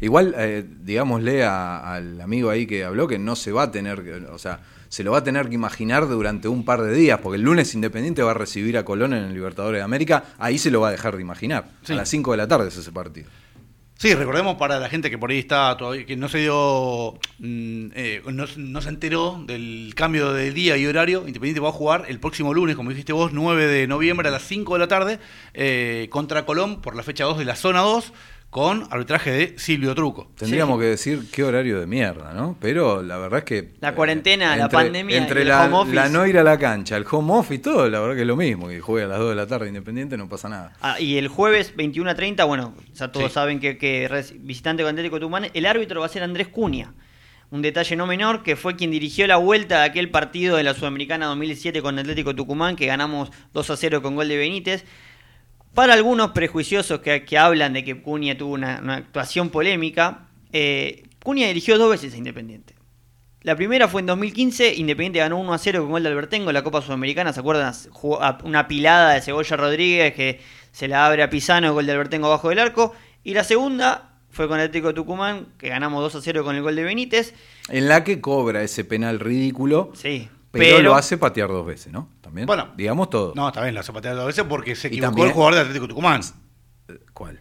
[0.00, 4.00] Igual, eh, digámosle al amigo ahí que habló que no se va a tener,
[4.32, 4.60] o sea,
[4.92, 7.74] se lo va a tener que imaginar durante un par de días, porque el lunes
[7.74, 10.88] Independiente va a recibir a Colón en el Libertadores de América, ahí se lo va
[10.88, 11.70] a dejar de imaginar.
[11.80, 11.94] Sí.
[11.94, 13.30] A las 5 de la tarde es ese partido.
[13.96, 17.86] Sí, recordemos para la gente que por ahí está todavía, que no se dio, mm,
[17.94, 22.04] eh, no, no se enteró del cambio de día y horario, Independiente va a jugar
[22.08, 25.20] el próximo lunes, como dijiste vos, 9 de noviembre a las 5 de la tarde,
[25.54, 28.12] eh, contra Colón por la fecha 2 de la zona 2,
[28.52, 30.30] con arbitraje de Silvio Truco.
[30.36, 30.82] Tendríamos Sí.
[30.82, 32.54] que decir qué horario de mierda, ¿no?
[32.60, 33.72] Pero la verdad es que...
[33.80, 35.94] La eh, cuarentena, la pandemia Entre y el la, home office.
[35.94, 38.26] la no ir a la cancha, el home office y todo, la verdad que es
[38.26, 38.68] lo mismo.
[38.68, 40.74] Que juegue a las 2 de la tarde Independiente no pasa nada.
[40.82, 43.32] Ah, y el jueves 21 a 30, bueno, ya todos Sí.
[43.32, 44.06] saben que, que
[44.40, 46.92] visitante con Atlético Tucumán, el árbitro va a ser Andrés Cunha.
[47.50, 50.74] Un detalle no menor, que fue quien dirigió la vuelta de aquel partido de la
[50.74, 54.84] Sudamericana 2007 con Atlético Tucumán, que ganamos 2 a 0 con gol de Benítez.
[55.74, 61.04] Para algunos prejuiciosos que, que hablan de que Cunha tuvo una, una actuación polémica, eh,
[61.22, 62.74] Cunha dirigió dos veces a Independiente.
[63.42, 66.54] La primera fue en 2015, Independiente ganó 1 a 0 con gol de Albertengo en
[66.54, 67.74] la Copa Sudamericana, ¿se acuerdan?
[68.44, 72.50] Una pilada de Cebolla Rodríguez que se la abre a Pisano, gol de Albertengo abajo
[72.50, 72.94] del arco.
[73.24, 76.62] Y la segunda fue con Atlético de Tucumán, que ganamos 2 a 0 con el
[76.62, 77.34] gol de Benítez.
[77.68, 81.92] En la que cobra ese penal ridículo, Sí, pero, pero, lo hace patear dos veces,
[81.92, 82.08] ¿no?
[82.20, 82.46] También.
[82.46, 82.68] Bueno.
[82.76, 83.32] digamos todo.
[83.34, 85.88] No, está bien, la zapatea dos veces porque se equivocó también- el jugador de Atlético
[85.88, 86.20] Tucumán.
[87.12, 87.40] ¿Cuál?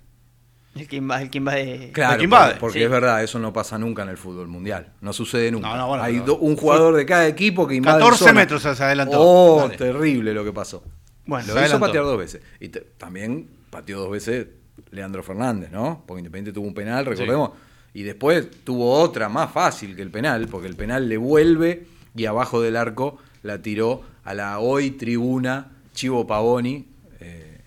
[0.74, 2.46] el que inva- el que invade- Claro, quién va?
[2.46, 2.84] porque, porque Sí.
[2.86, 4.94] es verdad, eso no pasa nunca en el fútbol mundial.
[5.02, 5.68] No sucede nunca.
[5.68, 8.34] No, no, bueno, Hay un jugador de cada equipo que invade 14 zona.
[8.34, 9.18] metros se adelantó.
[9.20, 9.78] Oh, Dale.
[9.78, 10.82] terrible lo que pasó.
[11.26, 11.86] Bueno, lo se hizo adelantó.
[11.88, 12.42] patear dos veces.
[12.62, 14.48] Y te- también pateó dos veces
[14.92, 16.04] Leandro Fernández, ¿no?
[16.08, 17.52] Porque Independiente tuvo un penal, recordemos.
[17.94, 21.86] Y después tuvo otra más fácil que el penal, porque el penal le vuelve
[22.16, 26.88] y abajo del arco la tiró a la hoy tribuna Chivo Pavoni.
[27.20, 27.60] Eh,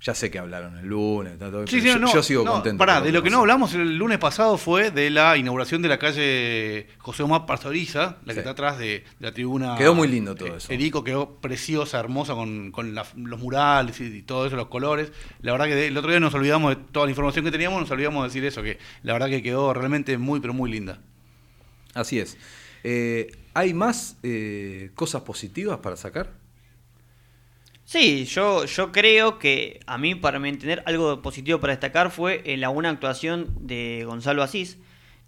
[0.00, 1.38] ya sé que hablaron el lunes.
[1.38, 2.78] todo, Sí, pero sí, yo, no, yo sigo no, contento.
[2.78, 5.88] Pará, con de lo que no hablamos el lunes pasado fue de la inauguración de
[5.88, 8.38] la calle José Omar Pastoriza, la que Sí.
[8.40, 9.76] está atrás de, de la tribuna.
[9.76, 10.72] Quedó muy lindo todo eh, eso.
[10.72, 15.12] Erico quedó preciosa, hermosa con, con la- los murales y, y todo eso, los colores.
[15.40, 17.80] La verdad que de- el otro día nos olvidamos de toda la información que teníamos,
[17.80, 20.98] nos olvidamos de decir eso, que la verdad que quedó realmente muy, pero muy linda.
[21.94, 22.36] Así es.
[22.84, 26.30] Eh, ¿Hay más eh, cosas positivas para sacar?
[27.84, 32.40] Sí, yo, yo creo que a mí, para mi entender, algo positivo para destacar fue
[32.44, 34.78] eh, la buena actuación de Gonzalo Asís,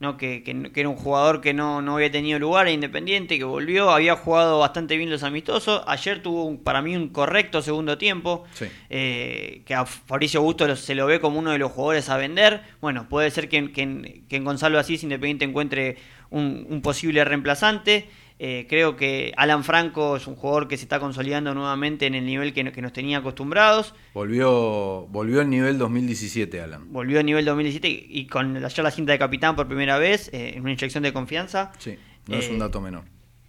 [0.00, 0.16] ¿no?
[0.16, 3.44] que, que- que era un jugador que no, no había tenido lugar en Independiente, que
[3.44, 5.82] volvió, había jugado bastante bien los amistosos.
[5.86, 8.66] Ayer tuvo un- para mí un correcto segundo tiempo, Sí.
[8.88, 12.62] eh, que a Fabricio Augusto se lo ve como uno de los jugadores a vender.
[12.80, 15.96] Bueno, puede ser que, que en- que en Gonzalo Asís Independiente encuentre
[16.34, 18.08] un, un posible reemplazante.
[18.40, 22.26] Eh, creo que Alan Franco es un jugador que se está consolidando nuevamente en el
[22.26, 23.94] nivel que, que nos tenía acostumbrados.
[24.12, 26.92] Volvió, volvió al nivel 2017, Alan.
[26.92, 29.98] Volvió al nivel 2017 y, y con la, ya la cinta de capitán por primera
[29.98, 31.70] vez, eh, una inyección de confianza.
[31.78, 33.04] Sí, no es un Eh, dato menor.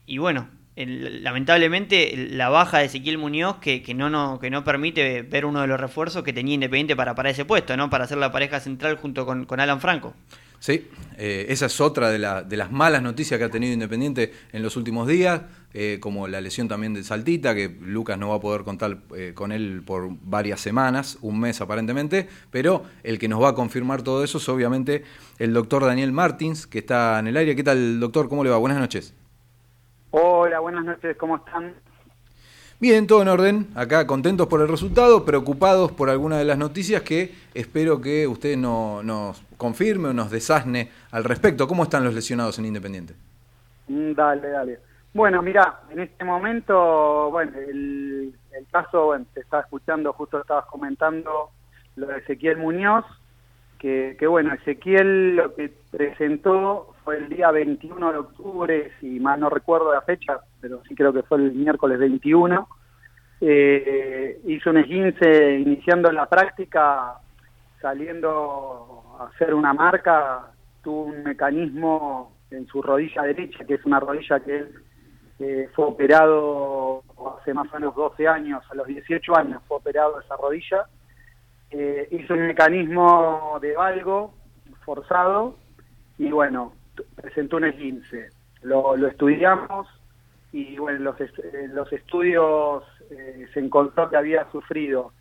[0.06, 4.64] Y bueno, el- lamentablemente la baja de Ezequiel Muñoz que, que no, no, que no
[4.64, 7.90] permite ver uno de los refuerzos que tenía Independiente para, para ese puesto, ¿no?
[7.90, 10.14] Para hacer la pareja central junto con, con Alan Franco.
[10.60, 10.88] Sí,
[11.18, 14.64] eh, esa es otra de, la- de las malas noticias que ha tenido Independiente en
[14.64, 15.42] los últimos días,
[15.74, 19.34] eh, como la lesión también de Saltita, que Lucas no va a poder contar eh,
[19.36, 24.02] con él por varias semanas, un mes aparentemente, pero el que nos va a confirmar
[24.02, 25.04] todo eso es obviamente
[25.38, 27.56] el doctor Daniel Martins, que está en el aire.
[27.56, 28.28] ¿Qué tal, doctor?
[28.30, 28.58] ¿Cómo le va?
[28.58, 29.14] Buenas noches.
[30.12, 31.74] Hola, buenas noches, ¿cómo están?
[32.80, 33.68] Bien, todo en orden.
[33.74, 38.58] Acá contentos por el resultado, preocupados por algunas de las noticias que espero que usted
[38.58, 41.68] no, nos confirme o nos desasne al respecto.
[41.68, 43.16] ¿Cómo están los lesionados en Independiente?
[43.88, 44.80] Mm, Dale, dale.
[45.14, 50.66] Bueno, mira, en este momento, bueno, el, el caso, bueno, te estaba escuchando, justo estabas
[50.66, 51.52] comentando
[51.96, 53.06] lo de Ezequiel Muñoz,
[53.80, 59.40] que, que bueno, Ezequiel lo que presentó fue el día 21 de octubre, si mal
[59.40, 62.68] no recuerdo la fecha, pero sí creo que fue el miércoles 21,
[63.42, 67.14] eh, hizo un esguince iniciando la práctica,
[67.82, 70.52] saliendo hacer una marca,
[70.84, 74.76] tuvo un mecanismo en su rodilla derecha, que es una rodilla que él
[75.40, 77.04] eh, fue operado
[77.40, 80.86] hace más o menos 12 años, a los 18 años fue operado esa rodilla,
[81.72, 84.34] eh, hizo un mecanismo de valgo
[84.86, 85.58] forzado
[86.18, 86.74] y bueno,
[87.16, 88.30] presentó un esguince.
[88.62, 89.88] Lo, lo estudiamos
[90.54, 95.12] y bueno, en los, est- en los estudios eh, se encontró que había sufrido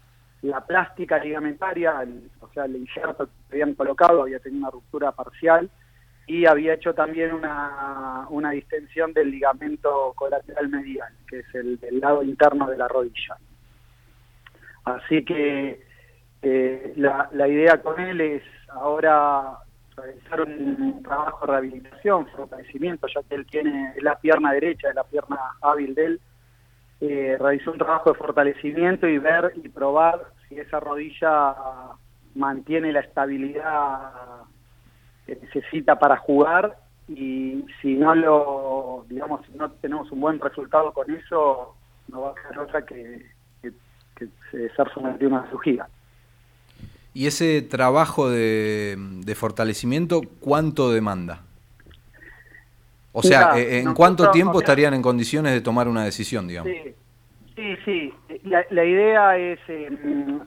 [0.44, 2.06] la plástica ligamentaria,
[2.40, 5.70] o sea, el injerto que habían colocado había tenido una ruptura parcial
[6.26, 11.98] y había hecho también una, una distensión del ligamento colateral medial, que es el del
[11.98, 13.38] lado interno de la rodilla.
[14.84, 15.82] Así que
[16.42, 19.60] eh, la, la idea con él es ahora
[19.96, 25.04] realizar un trabajo de rehabilitación, fortalecimiento, ya que él tiene la pierna derecha, es la
[25.04, 26.20] pierna hábil de él,
[27.00, 31.54] eh, realizar un trabajo de fortalecimiento y ver y probar si esa rodilla
[32.34, 34.12] mantiene la estabilidad
[35.26, 36.78] que necesita para jugar
[37.08, 41.74] y si no lo, digamos, si no tenemos un buen resultado con eso,
[42.08, 43.26] no va a quedar otra que,
[43.62, 43.72] que,
[44.18, 44.28] que
[44.70, 45.88] ser sometido a una cirugía.
[47.12, 51.42] ¿Y ese trabajo de, de fortalecimiento cuánto demanda?
[53.12, 56.72] O sea, ¿en cuánto tiempo estarían en condiciones de tomar una decisión, digamos?
[56.72, 56.94] Sí,
[57.56, 58.14] sí, sí.
[58.44, 59.90] La, la idea es, eh,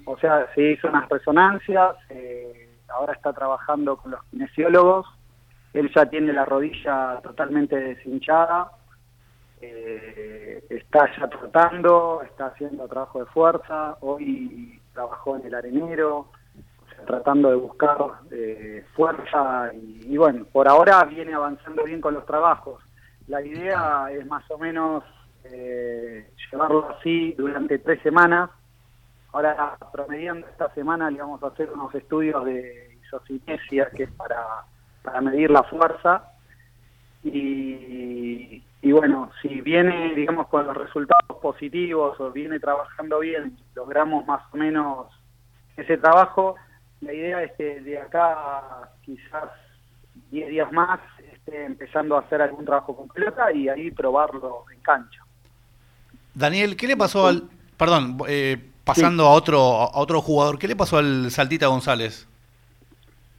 [0.05, 5.07] o sea, se hizo unas resonancias, eh, ahora está trabajando con los kinesiólogos,
[5.73, 8.71] él ya tiene la rodilla totalmente deshinchada,
[9.61, 16.89] eh, está ya tratando, está haciendo trabajo de fuerza, hoy trabajó en el arenero, o
[16.89, 17.97] sea, tratando de buscar
[18.31, 22.83] eh, fuerza y bueno, por ahora viene avanzando bien con los trabajos.
[23.27, 25.03] La idea es más o menos
[25.51, 28.49] eh, llevarlo así durante tres semanas.
[29.33, 34.43] Ahora, promediando esta semana, le vamos a hacer unos estudios de isocinesia, que es para,
[35.03, 36.31] para medir la fuerza.
[37.23, 44.25] Y, y bueno, si viene, digamos, con los resultados positivos o viene trabajando bien, logramos
[44.25, 45.07] más o menos
[45.75, 46.55] ese trabajo,
[47.01, 49.49] la idea es que de acá quizás
[50.31, 50.99] 10 días más
[51.31, 55.23] esté empezando a hacer algún trabajo con pelota y ahí probarlo en cancha.
[56.37, 57.43] Daniel, ¿qué le pasó al...
[57.77, 62.27] Perdón, eh, pasando a otro a otro jugador, ¿qué le pasó al Saltita González?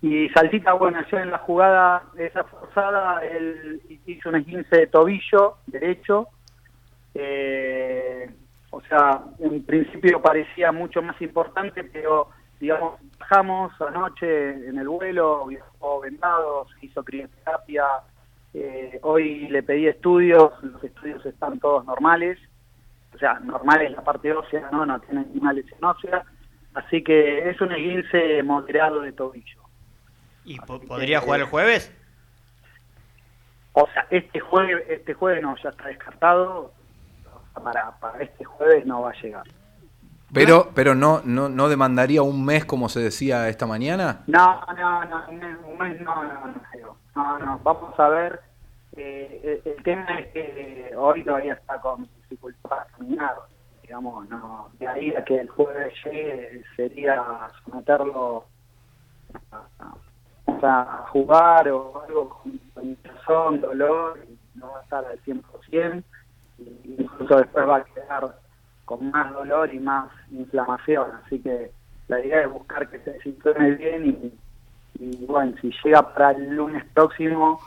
[0.03, 5.59] Y Saltita, bueno, yo en la jugada esa forzada, él hizo un esguince de tobillo
[5.67, 6.29] derecho.
[7.15, 8.29] Eh,
[8.71, 12.29] o sea, en principio parecía mucho más importante, pero
[12.61, 17.85] digamos, bajamos anoche en el vuelo, viajó vendado, se hizo crioterapia.
[18.55, 22.39] Eh, hoy le pedí estudios, los estudios están todos normales.
[23.19, 26.23] O sea, normales la parte ósea, no, no tiene ninguna lesión ósea.
[26.75, 29.61] Así que es un esguince moderado de tobillo.
[30.45, 31.93] ¿Y po- podría jugar el jueves?
[33.73, 36.73] O sea, este jueves, este jueves no, ya está descartado.
[37.61, 39.43] Para, para este jueves no va a llegar.
[40.33, 44.21] Pero, pero no, no, no demandaría un mes como se decía esta mañana.
[44.29, 46.97] No, no, no, un mes, no, no, no, creo.
[47.17, 48.41] no, no, vamos a ver.
[48.97, 53.37] Eh, el, el tema es que hoy todavía está con dificultad caminar,
[53.83, 58.47] digamos, no, de ahí a que el jueves llegue sería someterlo
[59.53, 64.19] a, jugar o algo con, con dolor,
[64.55, 66.05] no va a estar al 100%,
[66.59, 68.41] y incluso después va a quedar
[68.85, 71.13] con más dolor y más inflamación.
[71.25, 71.73] Así que
[72.09, 74.07] la idea es buscar que se sintone bien
[74.99, 77.61] y, y bueno, si llega para el lunes próximo,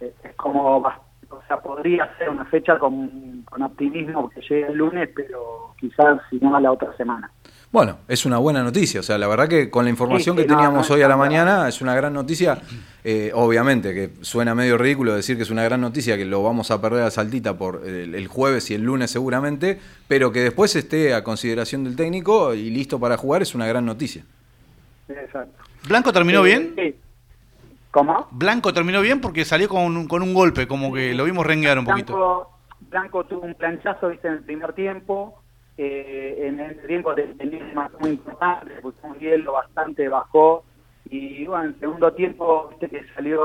[0.00, 4.68] eh, es como, bas- o sea, podría ser una fecha con, con optimismo que llegue
[4.68, 7.30] el lunes, pero quizás si no a la otra semana.
[7.70, 9.00] Bueno, es una buena noticia.
[9.00, 11.02] O sea, la verdad que con la información Sí, sí, que no, teníamos no, hoy
[11.02, 12.58] a la no, mañana es una gran noticia.
[13.04, 16.70] Eh, obviamente que suena medio ridículo decir que es una gran noticia, que lo vamos
[16.70, 20.74] a perder a Saltita por el, el jueves y el lunes seguramente, pero que después
[20.76, 24.24] esté a consideración del técnico y listo para jugar es una gran noticia.
[25.08, 25.62] Exacto.
[25.86, 26.74] ¿Blanco terminó bien?
[26.76, 26.94] Sí.
[27.90, 28.28] ¿Cómo?
[28.30, 31.78] Blanco terminó bien porque salió con un, con un golpe, como que lo vimos renguear
[31.78, 32.12] un poquito.
[32.14, 35.42] Blanco, Blanco tuvo un planchazo viste en el primer tiempo
[35.76, 40.64] eh, en el tiempo de tenía muy importante puso un hielo bastante bajó
[41.10, 43.40] y bueno en el segundo tiempo viste que salió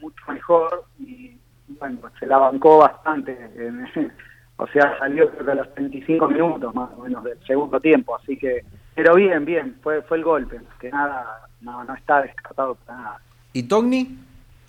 [0.00, 1.36] mucho mejor y
[1.78, 4.12] bueno se la bancó bastante en-
[4.56, 8.16] o sea salió creo que a los 35 minutos más o menos del segundo tiempo
[8.16, 8.64] así que
[8.94, 13.20] pero bien bien fue fue el golpe que nada no no está descartado para nada
[13.52, 14.18] ¿Y Togni?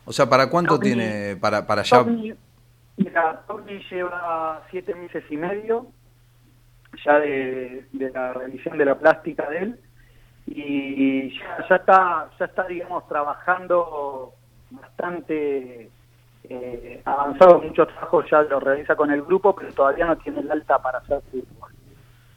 [0.05, 1.99] O sea, ¿para cuánto Togni- tiene para, para ya?
[1.99, 2.34] Togni,
[2.97, 5.88] mira, Togni lleva siete meses y medio
[7.05, 9.79] ya de, de la revisión de la plástica de él
[10.47, 14.34] y ya, ya está, ya está, digamos, trabajando
[14.71, 15.89] bastante
[16.49, 17.61] eh, avanzado.
[17.61, 20.97] Muchos trabajos ya lo realiza con el grupo, pero todavía no tiene el alta para
[20.97, 21.71] hacer fútbol.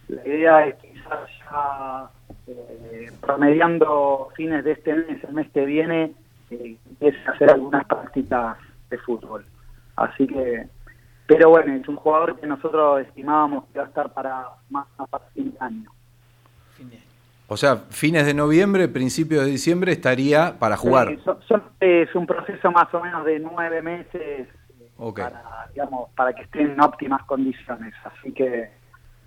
[0.09, 2.11] La idea es quizás ya
[2.47, 6.12] eh, promediando fines de este mes, el mes que viene,
[6.51, 8.57] eh, empiece a hacer algunas prácticas
[8.90, 9.45] de fútbol.
[9.97, 10.66] Así que,
[11.26, 15.24] pero bueno, es un jugador que nosotros estimábamos que iba a estar para más para
[15.34, 15.90] fin de año.
[17.47, 21.14] O sea, fines de noviembre, principios de diciembre estaría para jugar.
[21.24, 24.49] Son- son- es un proceso más o menos de nueve meses
[25.30, 27.92] para, digamos, para que estén en óptimas condiciones.
[28.05, 28.70] Así que,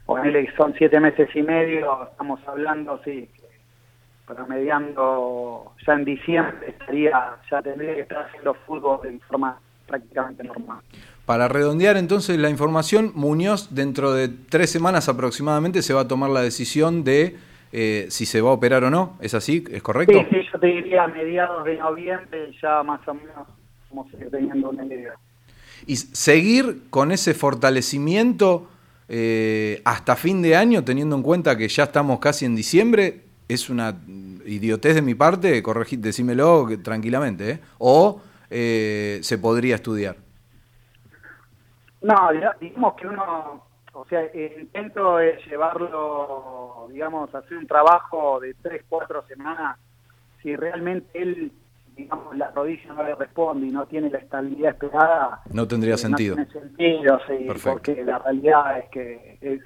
[0.06, 3.30] ponele que son siete meses y medio, estamos hablando, sí,
[4.28, 9.58] promediando ya en diciembre estaría, ya tendría que estar haciendo fútbol de forma
[9.88, 10.80] prácticamente normal.
[11.26, 16.30] Para redondear entonces la información, Muñoz dentro de tres semanas aproximadamente se va a tomar
[16.30, 17.38] la decisión de
[17.72, 19.18] eh, si se va a operar o no.
[19.22, 19.64] ¿Es así?
[19.72, 20.20] ¿Es correcto?
[20.20, 23.48] Sí, sí, yo te diría a mediados de noviembre ya más o menos
[23.90, 25.14] vamos a ir teniendo una idea.
[25.86, 28.70] Y seguir con ese fortalecimiento
[29.08, 33.70] eh, hasta fin de año, teniendo en cuenta que ya estamos casi en diciembre, es
[33.70, 33.96] una
[34.46, 37.60] idiotez de mi parte, corregí, decímelo tranquilamente, ¿eh?
[37.80, 40.16] O eh, se podría estudiar.
[42.02, 48.40] No, diga- digamos que uno, o sea, el intento es llevarlo, digamos, hacer un trabajo
[48.40, 49.78] de tres, cuatro semanas.
[50.44, 51.52] Si realmente él,
[51.96, 55.98] digamos, la rodilla no le responde y no tiene la estabilidad esperada, No tendría eh,
[55.98, 56.36] sentido.
[56.36, 57.72] No tiene sentido, sí, Perfecto.
[57.72, 59.62] porque la realidad es que es,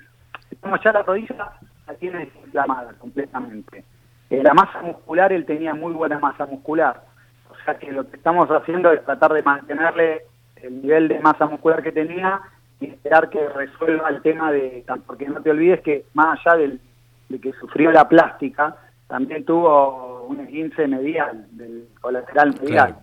[0.50, 1.52] digamos, ya la rodilla
[1.92, 3.84] la tiene desinflamada completamente.
[4.30, 7.04] Eh, la masa muscular, él tenía muy buena masa muscular.
[7.50, 10.24] O sea que lo que estamos haciendo es tratar de mantenerle
[10.56, 12.42] el nivel de masa muscular que tenía
[12.80, 14.86] y esperar que resuelva el tema de...
[15.06, 16.82] Porque no te olvides que más allá del,
[17.30, 18.78] de que sufrió la plástica,
[19.08, 22.96] también tuvo un esguince medial, del colateral medial.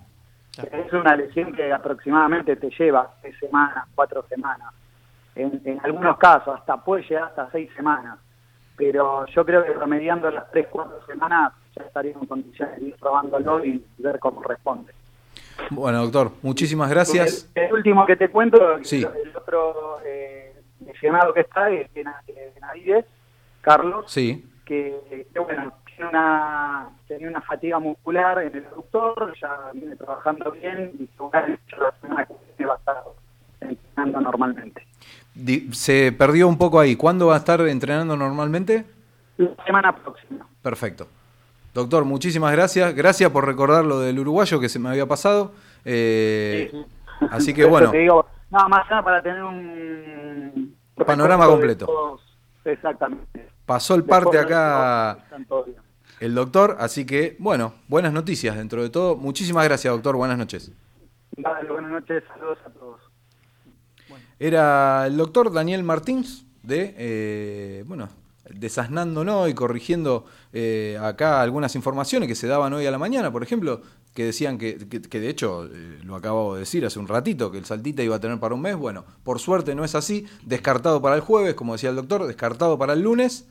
[0.57, 4.73] Es una lesión que aproximadamente te lleva tres semanas, cuatro semanas.
[5.37, 8.19] En, en algunos casos hasta puede llegar hasta seis semanas.
[8.79, 12.97] Pero yo creo que promediando las tres, cuatro semanas ya estaríamos en condiciones de ir
[12.97, 14.93] probándolo y ver cómo responde.
[15.71, 17.51] Bueno, doctor, muchísimas gracias.
[17.57, 19.05] El, el último que te cuento, Sí.
[19.25, 20.55] el otro eh,
[20.87, 23.05] lesionado que está es eh, Benavides,
[23.61, 24.49] Carlos, Sí.
[24.65, 30.53] que, que, bueno, tiene una, tenía una fatiga muscular en el aductor, ya viene trabajando
[30.53, 33.03] bien y seguramente la semana que viene va a estar
[33.61, 34.87] entrenando normalmente.
[35.73, 36.97] Se perdió un poco ahí.
[36.97, 38.85] ¿Cuándo va a estar entrenando normalmente?
[39.37, 40.47] La semana próxima.
[40.63, 41.07] Perfecto.
[41.75, 42.95] Doctor, muchísimas gracias.
[42.95, 45.53] Gracias por recordar lo del uruguayo que se me había pasado.
[45.85, 47.27] Eh, Sí, sí.
[47.31, 50.77] Así que bueno, te digo, nada más nada para tener un
[51.07, 51.87] Panorama completo.
[51.87, 52.21] todos.
[52.65, 53.49] Exactamente.
[53.65, 55.19] pasó el parte Después acá
[56.21, 59.17] el doctor, así que bueno, buenas noticias dentro de todo.
[59.17, 60.17] Muchísimas gracias, doctor.
[60.17, 60.73] Buenas noches.
[61.37, 63.01] Dale, buenas noches, saludos a todos.
[64.39, 68.09] Era el doctor Daniel Martins de, eh, bueno,
[68.51, 73.43] desasnándonos y corrigiendo eh, acá algunas informaciones que se daban hoy a la mañana, por
[73.43, 73.83] ejemplo,
[74.15, 77.51] que decían que, que- que de hecho, eh, lo acabo de decir hace un ratito,
[77.51, 78.77] que el Saltita iba a tener para un mes.
[78.77, 80.27] Bueno, por suerte no es así.
[80.45, 83.47] Descartado para el jueves, como decía el doctor, descartado para el lunes,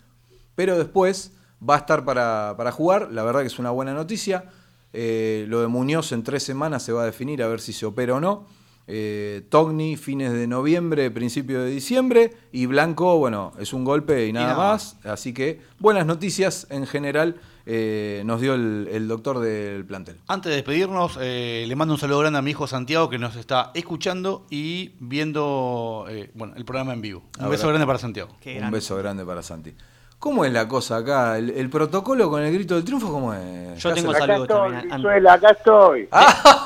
[0.56, 1.32] pero después
[1.68, 3.10] va a estar para, para jugar.
[3.12, 4.46] La verdad que es una buena noticia.
[4.94, 7.86] Eh, lo de Muñoz en tres semanas se va a definir a ver si se
[7.86, 8.48] opera o no.
[8.88, 14.34] Eh, Togni fines de noviembre, principio de diciembre, y Blanco, bueno, es un golpe y
[14.34, 14.98] nada, nada más.
[15.04, 17.36] Así que buenas noticias en general
[17.66, 20.16] eh, nos dio el, el doctor del plantel.
[20.28, 23.36] Antes de despedirnos, eh, le mando un saludo grande a mi hijo Santiago que nos
[23.36, 27.24] está escuchando y viendo eh, bueno, el programa en vivo.
[27.38, 27.50] Un Ahora.
[27.52, 28.30] beso grande para Santiago.
[28.40, 28.78] Qué un grande.
[28.78, 29.74] beso grande para Santi.
[30.20, 31.38] ¿Cómo es la cosa acá?
[31.38, 33.78] ¿El, el protocolo con el grito del triunfo cómo es?
[33.82, 34.90] Yo ¿Qué tengo saludos estoy, también.
[34.90, 36.08] Brizuela, acá estoy.
[36.12, 36.66] ¡Ah!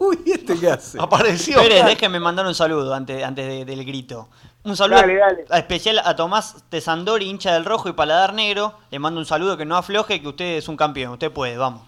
[0.00, 0.98] Uy, ¿este qué hace?
[1.00, 1.56] Apareció.
[1.58, 4.28] Pérez, déjenme mandar un saludo antes, antes de- del grito.
[4.64, 5.44] Un saludo Dale, dale.
[5.48, 8.74] a- especial a Tomás Tesandori, hincha del rojo y paladar negro.
[8.90, 11.12] Le mando un saludo que no afloje, que usted es un campeón.
[11.14, 11.82] Usted puede, vamos.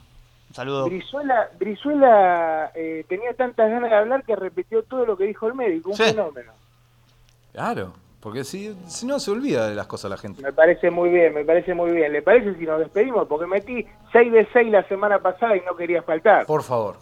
[0.48, 0.86] Un saludo.
[0.86, 5.54] Brizuela, Brizuela eh, tenía tantas ganas de hablar que repitió todo lo que dijo el
[5.54, 6.04] médico, un Sí.
[6.04, 6.52] fenómeno.
[7.52, 7.92] Claro,
[8.22, 10.42] porque si, si no se olvida de las cosas la gente.
[10.42, 12.12] Me parece muy bien, me parece muy bien.
[12.12, 13.26] ¿Le parece si nos despedimos?
[13.26, 16.46] Porque metí 6 de 6 la semana pasada y no quería faltar.
[16.46, 16.98] Por favor.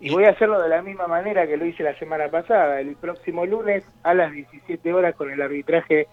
[0.00, 2.96] Y voy a hacerlo de la misma manera que lo hice la semana pasada, el
[2.96, 6.06] próximo lunes a las 17 horas con el arbitraje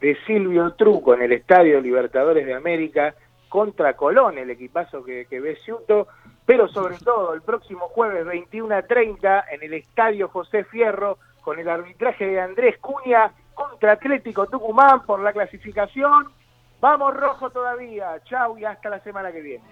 [0.00, 3.16] de Silvio Truco en el Estadio Libertadores de América
[3.48, 6.06] contra Colón, el equipazo que, que ve Ciuto,
[6.46, 11.58] pero sobre todo el próximo jueves 21 a 30 en el Estadio José Fierro con
[11.58, 16.32] el arbitraje de Andrés Cuña contra Atlético Tucumán por la clasificación.
[16.80, 19.64] Vamos rojo todavía, chau y hasta la semana que viene.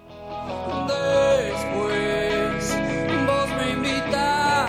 [1.39, 2.79] Después
[3.27, 4.69] vos me invitabas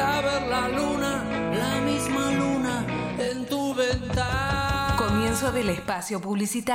[0.00, 2.84] a ver la luna, la misma luna
[3.18, 4.96] en tu ventana.
[4.98, 6.66] Comienzo del espacio publicitario.